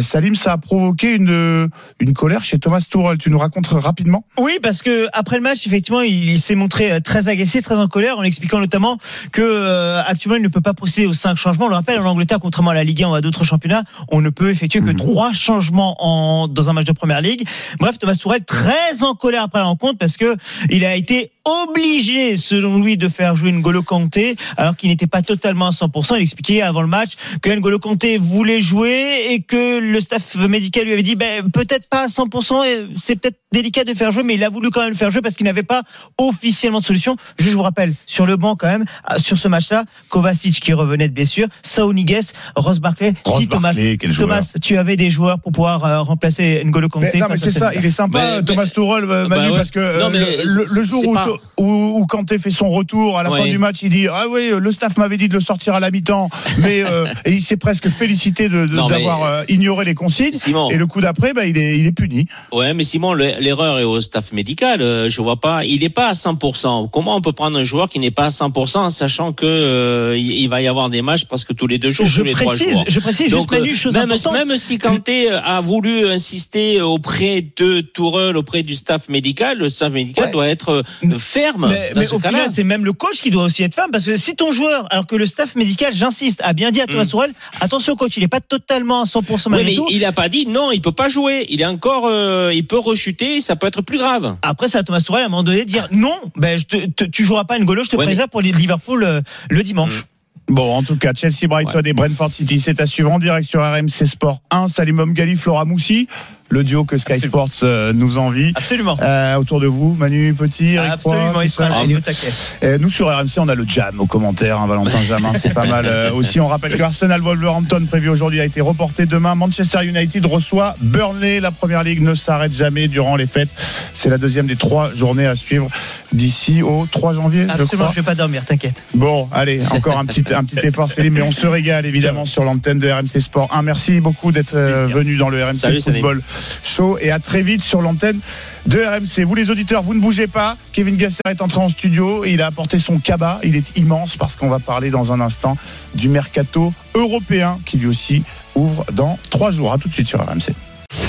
[0.01, 1.71] Salim, ça a provoqué une,
[2.01, 3.19] une colère chez Thomas Tuchel.
[3.19, 6.93] Tu nous racontes rapidement Oui, parce que après le match, effectivement, il, il s'est montré
[6.93, 8.99] euh, très agacé, très en colère, en expliquant notamment
[9.33, 11.67] que euh, actuellement il ne peut pas procéder aux cinq changements.
[11.67, 14.21] On le rappelle, en Angleterre, contrairement à la Ligue 1 ou à d'autres championnats, on
[14.21, 14.97] ne peut effectuer que Mhm.
[14.97, 17.47] trois changements en, dans un match de première ligue.
[17.79, 20.37] Bref, Thomas Tourelle très en colère après la rencontre parce que
[20.71, 25.23] il a été obligé, selon lui, de faire jouer N'Golo Kanté alors qu'il n'était pas
[25.23, 26.17] totalement à 100%.
[26.17, 30.85] Il expliquait avant le match que N'Golo Kanté voulait jouer et que le staff médical
[30.85, 34.23] lui avait dit ben, peut-être pas à 100%, et c'est peut-être délicat de faire jouer,
[34.25, 35.83] mais il a voulu quand même le faire jouer parce qu'il n'avait pas
[36.19, 37.17] officiellement de solution.
[37.39, 41.09] Je vous rappelle, sur le banc quand même, ah, sur ce match-là, Kovacic qui revenait
[41.09, 42.09] de blessure, Saounigues,
[42.57, 44.15] Ross Barkley, Ross si Thomas, joueur.
[44.29, 47.19] Thomas, tu avais des joueurs pour pouvoir euh, remplacer N'Golo Mais, Kanté.
[47.19, 49.57] non, mais c'est ça, il est sympa, Mais- Thomas Tuchel, euh, Manu, Bah ouais.
[49.57, 51.29] parce que euh, Non, mais le, jour où, pas-
[51.59, 53.41] où, où Kanté fait son retour à la Ouais.
[53.43, 55.81] fin du match, il dit ah oui, le staff m'avait dit de le sortir à
[55.81, 56.31] la mi-temps,
[56.63, 59.95] mais euh, et il s'est presque félicité de- de- Non, mais- d'avoir euh, ignoré les
[59.95, 60.33] consignes.
[60.33, 60.71] Simon.
[60.71, 62.27] Et le coup d'après, bah, il est il est puni.
[62.53, 64.83] Ouais, mais Simon, le- l'erreur est au staff médical.
[64.83, 65.65] Euh, Je vois pas.
[65.65, 66.89] Il n'est pas à 100%.
[66.91, 70.17] Comment on peut prendre un joueur qui n'est pas à 100% en sachant que euh,
[70.19, 72.55] il va y avoir des matchs presque tous les deux jours, Je tous les trois
[72.55, 72.85] précise, jours.
[72.89, 77.45] je précise Donc, juste Manu, euh, chose même, même si Kanté a voulu insister auprès
[77.57, 80.33] de Tourelle, auprès du staff médical, le staff médical Ouais.
[80.33, 80.83] doit être
[81.17, 83.75] ferme Mais, dans mais ce au final, c'est même le coach qui doit aussi être
[83.75, 86.81] ferme parce que si ton joueur, alors que le staff médical, j'insiste, a bien dit
[86.81, 87.09] à Thomas Mm.
[87.09, 90.29] Tourelle, attention coach, il n'est pas totalement à 100% Oui, malgré mais il a pas
[90.29, 91.47] dit non, il peut pas jouer.
[91.49, 94.37] Il est encore, euh, il peut rechuter, ça peut être plus grave.
[94.43, 96.87] Après, c'est à Thomas Tourelle à un moment donné de dire non, ben, je te,
[96.87, 99.21] te- tu joueras pas N'Golo, je te Ouais, préserve pour les Liverpool euh,
[99.51, 100.05] le dimanche.
[100.49, 103.61] Bon, en tout cas, Chelsea, Brighton et Brentford City, c'est à suivre en direct sur
[103.61, 104.69] RMC Sport 1.
[104.69, 106.09] Salim Omgali, Flora Moussi,
[106.51, 108.53] le duo que Sky Sports euh, nous envie.
[108.55, 108.97] Absolument.
[109.03, 111.97] Euh, autour de vous, Manu Petit, Eric Absolument, Roy, il sera là, Israël.
[111.97, 112.29] au taquet.
[112.65, 115.67] Euh, nous sur RMC, on a le jam aux commentaires, hein, Valentin Jamin, c'est pas
[115.67, 115.85] mal.
[115.87, 119.35] Euh, aussi, on rappelle que Arsenal Wolverhampton prévu aujourd'hui a été reporté demain.
[119.35, 121.41] Manchester United reçoit Burnley.
[121.41, 123.51] La première ligue ne s'arrête jamais durant les fêtes.
[123.95, 125.69] C'est la deuxième des trois journées à suivre
[126.13, 127.91] d'ici au 3 janvier, je Absolument, crois.
[127.91, 128.83] je vais pas dormir, t'inquiète.
[128.95, 132.45] Bon, allez, encore un petit, un petit effort, Céline, mais on se régale évidemment sur
[132.45, 133.63] l'antenne de RMC Sport 1.
[133.63, 135.81] Merci beaucoup d'être euh, venu dans le RMC Salut.
[135.83, 136.23] Football
[136.63, 138.21] Show et à très vite sur l'antenne
[138.67, 139.25] de RMC.
[139.25, 140.57] Vous les auditeurs, vous ne bougez pas.
[140.73, 143.39] Kevin Gasser est entré en studio et il a apporté son cabas.
[143.43, 145.57] Il est immense parce qu'on va parler dans un instant
[145.95, 148.23] du mercato européen qui lui aussi
[148.55, 149.73] ouvre dans trois jours.
[149.73, 150.53] À tout de suite sur RMC.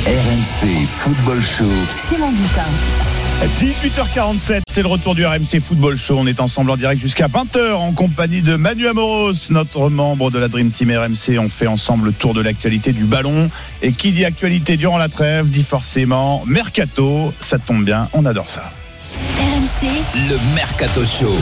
[0.06, 1.66] RMC Football Show.
[2.08, 3.09] Simon Dutin.
[3.48, 6.18] 18h47, c'est le retour du RMC Football Show.
[6.20, 10.40] On est ensemble en direct jusqu'à 20h en compagnie de Manu Amoros, notre membre de
[10.40, 11.40] la Dream Team RMC.
[11.40, 13.50] On fait ensemble le tour de l'actualité du ballon.
[13.82, 17.34] Et qui dit actualité durant la trêve dit forcément mercato.
[17.40, 18.72] Ça tombe bien, on adore ça.
[19.38, 19.88] RMC,
[20.30, 21.36] Le Mercato Show.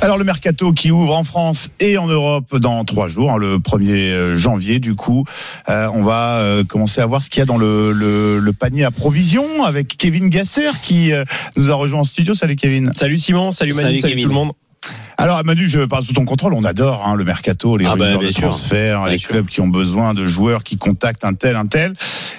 [0.00, 3.58] Alors le mercato qui ouvre en France et en Europe dans trois jours, hein, le
[3.58, 5.24] 1er janvier du coup,
[5.68, 8.52] Euh, on va euh, commencer à voir ce qu'il y a dans le, le, le
[8.52, 11.24] panier à provisions avec Kevin Gasser qui euh,
[11.56, 12.34] nous a rejoint en studio.
[12.34, 12.90] Salut Kevin.
[12.94, 14.52] Salut Simon, salut Manu, Salut tout le monde.
[15.18, 18.16] Alors Manu, je parle sous ton contrôle, on adore hein, le mercato, les Ah bah,
[18.16, 18.48] de sûr.
[18.48, 19.30] transfert, Bien les sûr.
[19.30, 21.92] clubs qui ont besoin de joueurs qui contactent un tel, un tel.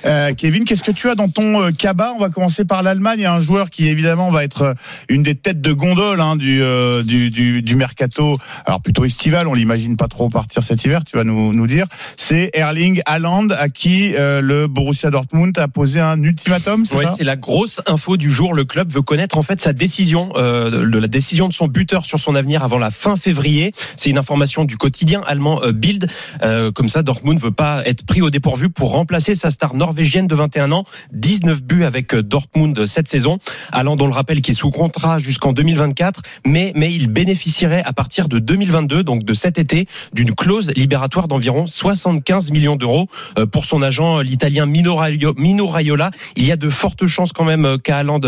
[0.05, 2.11] Euh, Kevin, qu'est-ce que tu as dans ton euh, cabas?
[2.15, 3.19] On va commencer par l'Allemagne.
[3.19, 4.73] Il y a un joueur qui évidemment va être euh,
[5.07, 8.35] une des têtes de gondole hein, du, euh, du, du, du mercato.
[8.65, 11.01] Alors plutôt estival, on l'imagine pas trop partir cet hiver.
[11.05, 11.85] Tu vas nous, nous dire.
[12.17, 16.85] C'est Erling Haaland à qui euh, le Borussia Dortmund a posé un ultimatum.
[16.85, 17.15] C'est Ouais, ça?
[17.17, 18.53] c'est la grosse info du jour.
[18.53, 22.05] Le club veut connaître en fait sa décision, euh, de la décision de son buteur
[22.05, 23.71] sur son avenir avant la fin février.
[23.97, 26.07] C'est une information du quotidien allemand euh, Bild.
[26.41, 30.27] Euh, comme ça, Dortmund veut pas être pris au dépourvu pour remplacer sa star norvégienne
[30.27, 30.83] de 21 ans.
[31.13, 33.39] 19 buts avec euh, Dortmund cette saison.
[33.71, 37.93] Haaland, on le rappelle, qui est sous contrat jusqu'en 2024, mais mais il bénéficierait à
[37.93, 43.07] partir de 2022, donc de cet été, d'une clause libératoire d'environ 75 millions d'euros
[43.37, 46.11] euh, pour son agent, l'italien Mino Raio- Mino Raiola.
[46.35, 48.21] Il y a de fortes chances quand même qu'Haaland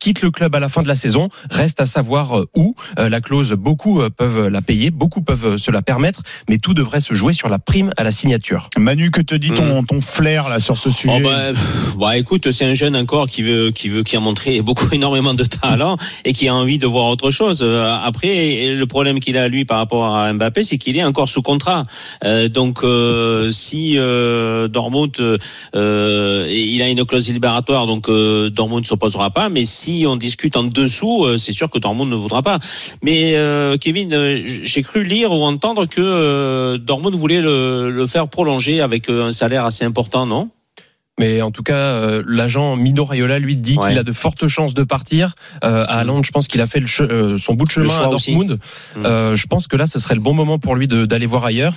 [0.00, 1.28] quitte le club à la fin de la saison.
[1.50, 2.74] Reste à savoir où.
[2.96, 6.56] La clause beaucoup beaucoup euh, peuvent la payer, beaucoup peuvent euh, se la permettre, mais
[6.56, 8.70] tout devrait se jouer sur la prime à la signature.
[8.78, 12.16] Manu, que te dit ton, ton flair là sur ce sujet Oh bah, pff, bah,
[12.16, 15.44] écoute, c'est un jeune encore qui veut, qui veut, qui a montré beaucoup énormément de
[15.44, 17.60] talent et qui a envie de voir autre chose.
[17.62, 21.28] Euh, Après, le problème qu'il a lui par rapport à Mbappé, c'est qu'il est encore
[21.28, 21.82] sous contrat.
[22.24, 25.12] Euh, donc, euh, si euh, Dortmund,
[25.74, 29.50] euh, il a une clause libératoire, donc euh, Dortmund ne s'opposera pas.
[29.50, 32.58] Mais si on discute en dessous, euh, c'est sûr que Dortmund ne voudra pas.
[33.02, 38.06] Mais euh, Kevin, euh, j'ai cru lire ou entendre que euh, Dortmund voulait le, le
[38.06, 40.50] faire prolonger avec euh, un salaire assez important, non?
[41.18, 43.88] Mais en tout cas, euh, l'agent Mino Raiola lui dit Ouais.
[43.88, 45.34] qu'il a de fortes chances de partir.
[45.64, 48.10] Euh, à Haaland, je pense qu'il a fait le euh, son bout de chemin à.
[48.10, 48.58] Dortmund.
[48.96, 49.06] Mm.
[49.06, 51.72] Euh, je pense que là, ce serait le bon moment pour lui d'aller voir ailleurs.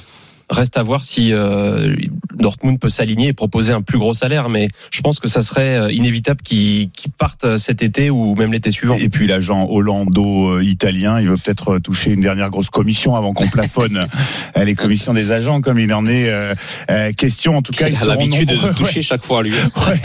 [0.50, 1.95] Reste à voir si euh,
[2.34, 5.78] Dortmund peut s'aligner et proposer un plus gros salaire, mais je pense que ça serait
[5.78, 8.95] euh, inévitable qu'il qu'il parte euh, cet été ou même l'été suivant.
[8.95, 13.47] Et puis l'agent hollando-italien, il veut peut-être euh, toucher une dernière grosse commission avant qu'on
[13.47, 14.08] plafonne
[14.58, 16.56] euh, les commissions des agents, comme il en est euh,
[16.89, 17.58] euh, question.
[17.58, 19.54] En tout cas, Il ils a l'habitude de toucher chaque fois, lui.
[19.80, 20.02] Ouais.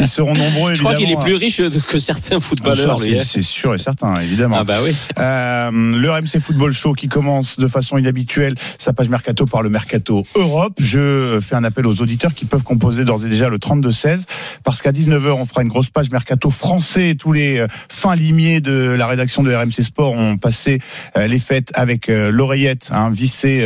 [0.00, 0.74] Ils seront nombreux.
[0.74, 3.10] Je crois qu'il est plus riche que certains footballeurs, lui.
[3.10, 3.22] C'est hein.
[3.26, 4.56] c'est sûr et certain, évidemment.
[4.60, 4.94] Ah bah oui.
[5.18, 9.68] Euh, le RMC Football Show qui commence de façon inhabituelle sa page Mercato par le
[9.68, 9.87] Mercato
[10.34, 10.74] Europe.
[10.78, 14.24] Je fais un appel aux auditeurs qui peuvent composer d'ores et déjà le 32-16
[14.64, 17.14] parce qu'à 19h on fera une grosse page Mercato français.
[17.18, 20.80] Tous les euh, fins limiers de la rédaction de RMC Sport ont passé
[21.16, 23.64] euh, les fêtes avec euh, l'oreillette hein, vissée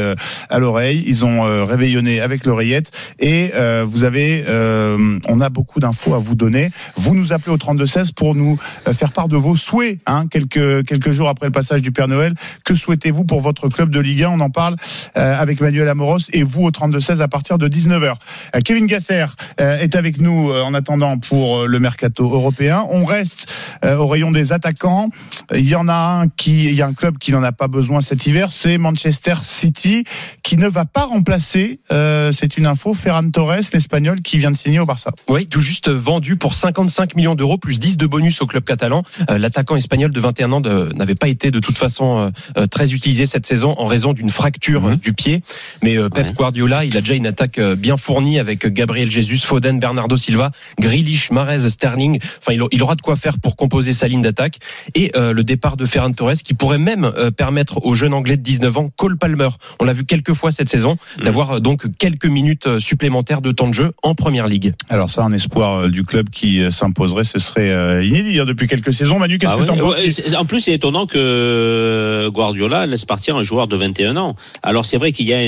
[0.49, 1.05] à l'oreille.
[1.07, 3.53] Ils ont réveillonné avec l'oreillette et
[3.85, 6.71] vous avez, euh, on a beaucoup d'infos à vous donner.
[6.97, 8.59] Vous nous appelez au 32-16 pour nous
[8.93, 12.35] faire part de vos souhaits, hein, quelques quelques jours après le passage du Père Noël.
[12.65, 14.77] Que souhaitez-vous pour votre club de Ligue 1 On en parle
[15.15, 18.15] avec Manuel Amoros et vous au 32-16 à partir de 19h.
[18.55, 19.27] Euh, Kevin Gasser
[19.61, 22.85] euh, est avec nous euh, en attendant pour le mercato européen.
[22.91, 23.47] On reste
[23.85, 25.09] au rayon des attaquants.
[25.55, 27.69] Il y en a un qui, il y a un club qui n'en a pas
[27.69, 30.05] besoin cet hiver, c'est Manchester City
[30.43, 31.81] qui ne va pas remplacer.
[31.93, 32.95] euh, c'est une info.
[32.95, 35.11] Ferran Torres, l'Espagnol, qui vient de signer au Barça.
[35.29, 39.03] Oui, tout juste vendu pour 55 millions d'euros plus 10 de bonus au club catalan.
[39.31, 43.27] Euh, L'attaquant espagnol de 21 ans n'avait pas été de toute façon euh, très utilisé
[43.27, 44.93] cette saison en raison d'une fracture Mhm.
[44.93, 45.43] euh, du pied.
[45.83, 46.33] Mais Pep Ouais.
[46.35, 50.51] Guardiola, il a déjà une attaque euh, bien fournie avec Gabriel Jesus, Foden, Bernardo Silva,
[50.81, 52.19] Grealish, Mahrez, Sterling.
[52.41, 54.59] Enfin, il, aura de quoi faire pour composer sa ligne d'attaque.
[54.95, 58.37] Et euh, le départ de Ferran Torres qui pourrait même euh, permettre au jeune anglais
[58.37, 59.49] de 19 ans, Cole Palmer,
[59.81, 61.25] on l'a vu quelques fois cette saison, Mhm.
[61.25, 64.75] d'avoir euh, donc quelques minutes euh, supplémentaires de temps de jeu en première ligue.
[64.89, 68.45] Alors ça, un espoir euh, du club qui euh, s'imposerait, ce serait euh, inédit hein,
[68.45, 69.19] depuis quelques saisons.
[69.19, 73.43] Manu, qu'est-ce Ah que ouais, c'est- en plus, c'est étonnant que Guardiola laisse partir un
[73.43, 74.37] joueur de 21 ans.
[74.63, 75.41] Alors, c'est vrai qu'il y a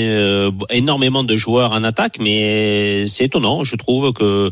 [0.45, 3.63] euh, énormément de joueurs en attaque, mais c'est étonnant.
[3.63, 4.49] Je trouve que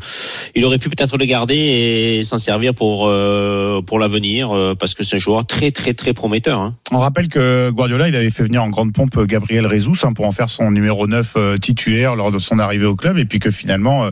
[0.56, 4.94] il aurait pu peut-être le garder et s'en servir pour euh, pour l'avenir, euh, parce
[4.94, 6.60] que c'est un joueur très très très prometteur.
[6.60, 6.76] Hein.
[6.96, 10.28] On rappelle que Guardiola, il avait fait venir en grande pompe Gabriel Jesus hein, pour
[10.28, 13.40] en faire son numéro 9 euh, titulaire lors de son arrivée au club, et puis
[13.40, 14.10] que finalement, euh,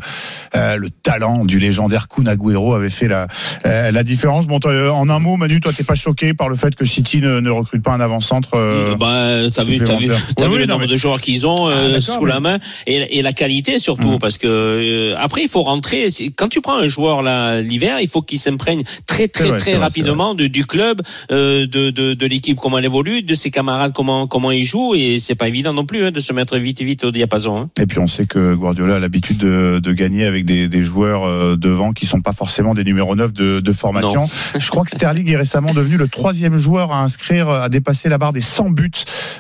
[0.55, 3.27] euh, le talent du légendaire Kun Agüero avait fait la,
[3.67, 4.47] euh, la différence.
[4.47, 7.21] Bon, euh, en un mot, Manu, toi, t'es pas choqué par le fait que City
[7.21, 10.53] ne, ne recrute pas un avant-centre euh, bah, t'as vu, t'as vu, t'as Oui, vu
[10.55, 12.57] oui, le nombre mais- de joueurs qu'ils ont euh, Ah, sous mais- la main
[12.87, 14.19] et, et la qualité surtout, Mhm.
[14.19, 16.07] parce que euh, après il faut rentrer.
[16.35, 19.71] Quand tu prends un joueur là l'hiver, il faut qu'il s'imprègne très très vrai, très
[19.73, 21.01] vrai, rapidement de, du club,
[21.31, 24.95] euh, de, de, de l'équipe comment elle évolue, de ses camarades comment comment ils jouent
[24.95, 27.57] et c'est pas évident non plus hein, de se mettre vite vite au diapason.
[27.59, 27.69] Hein.
[27.77, 31.25] Et puis on sait que Guardiola a l'habitude de, de gagner avec des, des joueurs
[31.25, 34.23] euh, devant qui sont pas forcément des numéros 9 de, de formation.
[34.57, 38.17] Je crois que Sterling est récemment devenu le troisième joueur à inscrire, à dépasser la
[38.17, 38.91] barre des 100 buts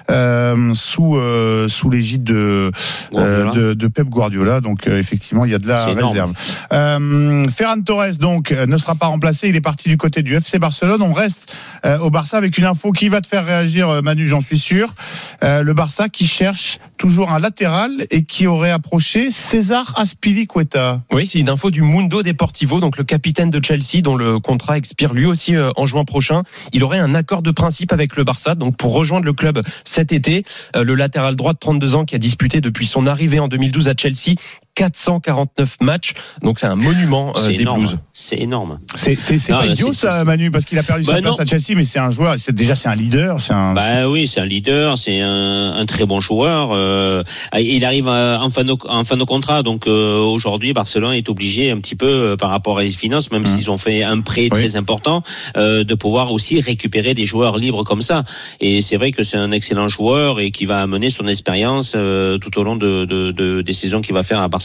[0.09, 2.71] euh, sous euh, sous l'égide de,
[3.13, 4.59] euh, de de Pep Guardiola.
[4.59, 6.33] Donc effectivement, il y a de la réserve.
[6.69, 9.47] Ferran Torres donc ne sera pas remplacé.
[9.47, 11.01] Il est parti du côté du FC Barcelone.
[11.01, 11.53] On reste
[12.01, 14.93] au Barça avec une info qui va te faire réagir, euh, Manu, j'en suis sûr.
[15.43, 21.01] Euh, le Barça qui cherche toujours un latéral et qui aurait approché César Aspilicueta.
[21.11, 24.77] Oui, c'est une info du Mundo Deportivo, donc le capitaine de Chelsea, dont le contrat
[24.77, 26.43] expire lui aussi euh, en juin prochain.
[26.73, 30.11] Il aurait un accord de principe avec le Barça, donc pour rejoindre le club cet
[30.11, 30.43] été.
[30.75, 33.93] Le latéral droit de 32 ans qui a disputé depuis son arrivée en 2012 à
[33.97, 34.35] Chelsea
[34.75, 37.81] 449 matchs, donc c'est un monument euh, C'est des énorme.
[37.85, 37.97] Blues.
[38.13, 38.79] C'est énorme.
[38.95, 41.31] C'est c'est c'est Non, pas idiot ça, Manu, parce qu'il a perdu sa Bah, place
[41.37, 41.39] non.
[41.39, 42.35] à Chelsea, mais c'est un joueur.
[42.37, 43.73] C'est déjà c'est un leader, c'est un.
[43.73, 46.69] Bah oui, c'est un leader, c'est un, un très bon joueur.
[46.71, 47.23] euh,
[47.59, 51.29] il arrive à- en fin de, en fin de contrat, donc euh, aujourd'hui Barcelone est
[51.29, 53.45] obligé un petit peu euh, par rapport à les finances, même Mmh.
[53.57, 54.49] s'ils ont fait un prêt Oui.
[54.49, 55.21] très important,
[55.57, 58.23] euh, de pouvoir aussi récupérer des joueurs libres comme ça.
[58.59, 62.37] Et c'est vrai que c'est un excellent joueur et qui va amener son expérience euh,
[62.37, 64.60] tout au long de, de- de- des saisons qu'il va faire à Barcelone.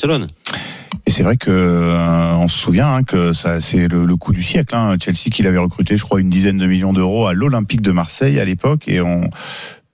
[1.06, 4.32] Et c'est vrai que euh, on se souvient hein, que ça c'est le, le coup
[4.32, 4.74] du siècle.
[4.74, 4.96] Hein.
[5.00, 8.40] Chelsea qui l'avait recruté, je crois, une dizaine de millions d'euros à l'Olympique de Marseille
[8.40, 9.30] à l'époque, et on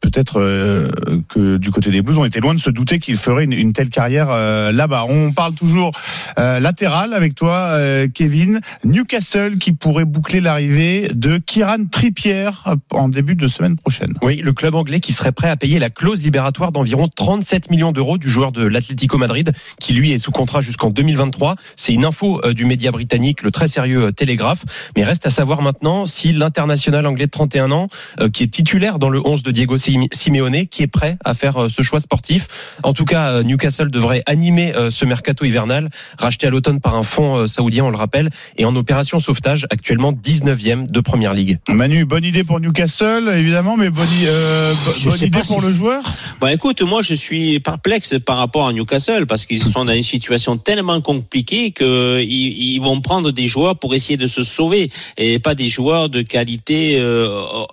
[0.02, 0.90] peut-être euh,
[1.28, 3.88] que du côté des Blues, on était loin de se douter qu'il ferait une, telle
[3.88, 5.04] carrière euh, là-bas.
[5.08, 5.92] On parle toujours
[6.38, 7.78] euh, latéral avec toi,
[8.12, 8.60] Kevin.
[8.84, 12.50] Newcastle qui pourrait boucler l'arrivée de Kieran Trippier
[12.90, 14.14] en début de semaine prochaine.
[14.22, 17.92] Oui, le club anglais qui serait prêt à payer la clause libératoire d'environ 37 millions
[17.92, 21.54] d'euros du joueur de l'Atlético Madrid, qui lui est sous contrat jusqu'en 2023.
[21.76, 24.64] C'est une info du média britannique, le très sérieux Télégraphe.
[24.96, 27.88] Mais reste à savoir maintenant si l'international anglais de 31 ans,
[28.32, 31.62] qui est titulaire dans le 11 de Diego Sim- Simeone, qui est prêt à faire
[31.64, 32.48] euh, ce choix sportif.
[32.82, 36.94] En tout cas, euh, Newcastle devrait animer euh, ce mercato hivernal, racheté à l'automne par
[36.94, 41.58] un fonds saoudien, on le rappelle, et en opération sauvetage, actuellement 19e de Première Ligue.
[41.68, 44.72] Manu, bonne idée pour Newcastle, évidemment, mais bonne, euh,
[45.16, 46.02] idée pour si- le joueur.
[46.40, 50.02] Bon, écoute, moi, je suis perplexe par rapport à Newcastle parce qu'ils sont dans une
[50.02, 54.90] situation tellement compliquée que ils, ils vont prendre des joueurs pour essayer de se sauver
[55.16, 57.28] et pas des joueurs de qualité, euh,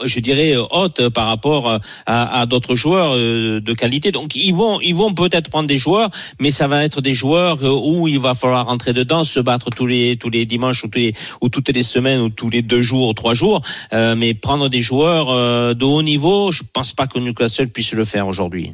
[0.06, 4.12] je dirais haute par rapport à, à d'autres joueurs euh, de qualité.
[4.12, 7.64] Donc, ils vont, ils vont peut-être prendre des joueurs, mais ça va être des joueurs
[7.64, 10.88] euh, où il va falloir rentrer dedans, se battre tous les tous les dimanches ou,
[10.88, 13.62] tous les, ou toutes les semaines ou tous les deux jours ou trois jours.
[13.94, 17.94] Euh, mais prendre des joueurs euh, de haut niveau, je pense pas que Newcastle puisse
[17.94, 18.74] le faire aujourd'hui.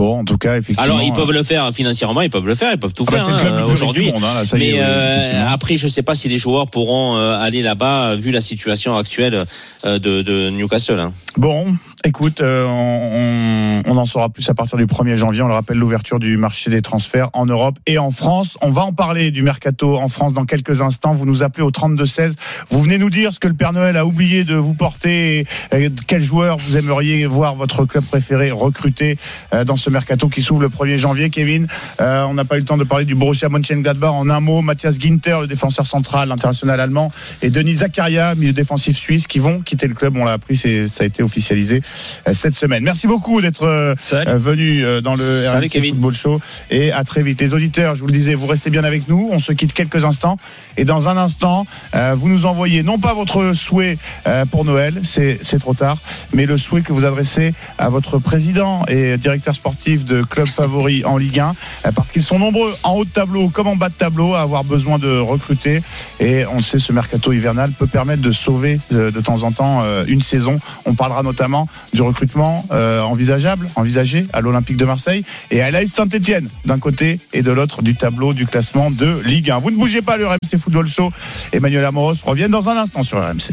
[0.00, 0.82] Bon, en tout cas, effectivement.
[0.82, 3.18] Alors ils peuvent le faire financièrement, ils peuvent le faire, ils peuvent tout Ah bah,
[3.38, 4.10] faire le hein, aujourd'hui.
[4.10, 8.30] hein, Mais euh, après, je sais pas si les joueurs pourront euh, aller là-bas vu
[8.30, 9.42] la situation actuelle
[9.84, 10.98] euh, de, de Newcastle.
[11.00, 11.12] hein.
[11.36, 11.66] Bon,
[12.02, 15.42] écoute, euh, on, on en saura plus à partir du 1er janvier.
[15.42, 18.56] On le rappelle, l'ouverture du marché des transferts en Europe et en France.
[18.62, 21.12] On va en parler du mercato en France dans quelques instants.
[21.12, 22.36] Vous nous appelez au 32-16.
[22.70, 25.40] Vous venez nous dire ce que le Père Noël a oublié de vous porter
[25.72, 29.18] et, et quel joueur vous aimeriez voir votre club préféré recruter
[29.52, 31.30] euh, dans ce mercato qui s'ouvre le 1er janvier.
[31.30, 31.66] Kevin,
[32.00, 34.62] euh, on n'a pas eu le temps de parler du Borussia Mönchengladbach en un mot.
[34.62, 37.10] Mathias Ginter, le défenseur central, l'international allemand,
[37.42, 40.16] et Denis Zakaria, milieu défensif suisse, qui vont quitter le club.
[40.16, 41.82] On l'a appris, c'est- ça a été officialisé
[42.28, 42.82] euh, cette semaine.
[42.82, 43.94] Merci beaucoup d'être euh,
[44.36, 45.90] venu dans le Salut, RMC Kevin.
[45.94, 47.40] Football Show et à très vite.
[47.40, 49.28] Les auditeurs, je vous le disais, vous restez bien avec nous.
[49.32, 50.36] On se quitte quelques instants
[50.76, 55.00] et dans un instant, euh, vous nous envoyez non pas votre souhait euh, pour Noël,
[55.02, 55.98] c'est c'est trop tard,
[56.32, 61.04] mais le souhait que vous adressez à votre président et directeur sportif de club favori
[61.04, 61.54] en Ligue 1,
[61.86, 64.40] euh, parce qu'ils sont nombreux en haut de tableau comme en bas de tableau à
[64.40, 65.82] avoir besoin de recruter.
[66.18, 69.82] Et on sait, ce mercato hivernal peut permettre de sauver euh, de temps en temps
[69.82, 70.58] euh, une saison.
[70.86, 76.48] On parlera notamment du recrutement envisageable, envisagé à l'Olympique de Marseille et à l'AS Saint-Etienne
[76.64, 79.58] d'un côté et de l'autre du tableau du classement de Ligue 1.
[79.58, 81.10] Vous ne bougez pas, le RMC Football Show.
[81.52, 83.50] Emmanuel Amoros revient dans un instant sur RMC.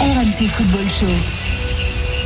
[0.00, 1.65] RMC Football Show.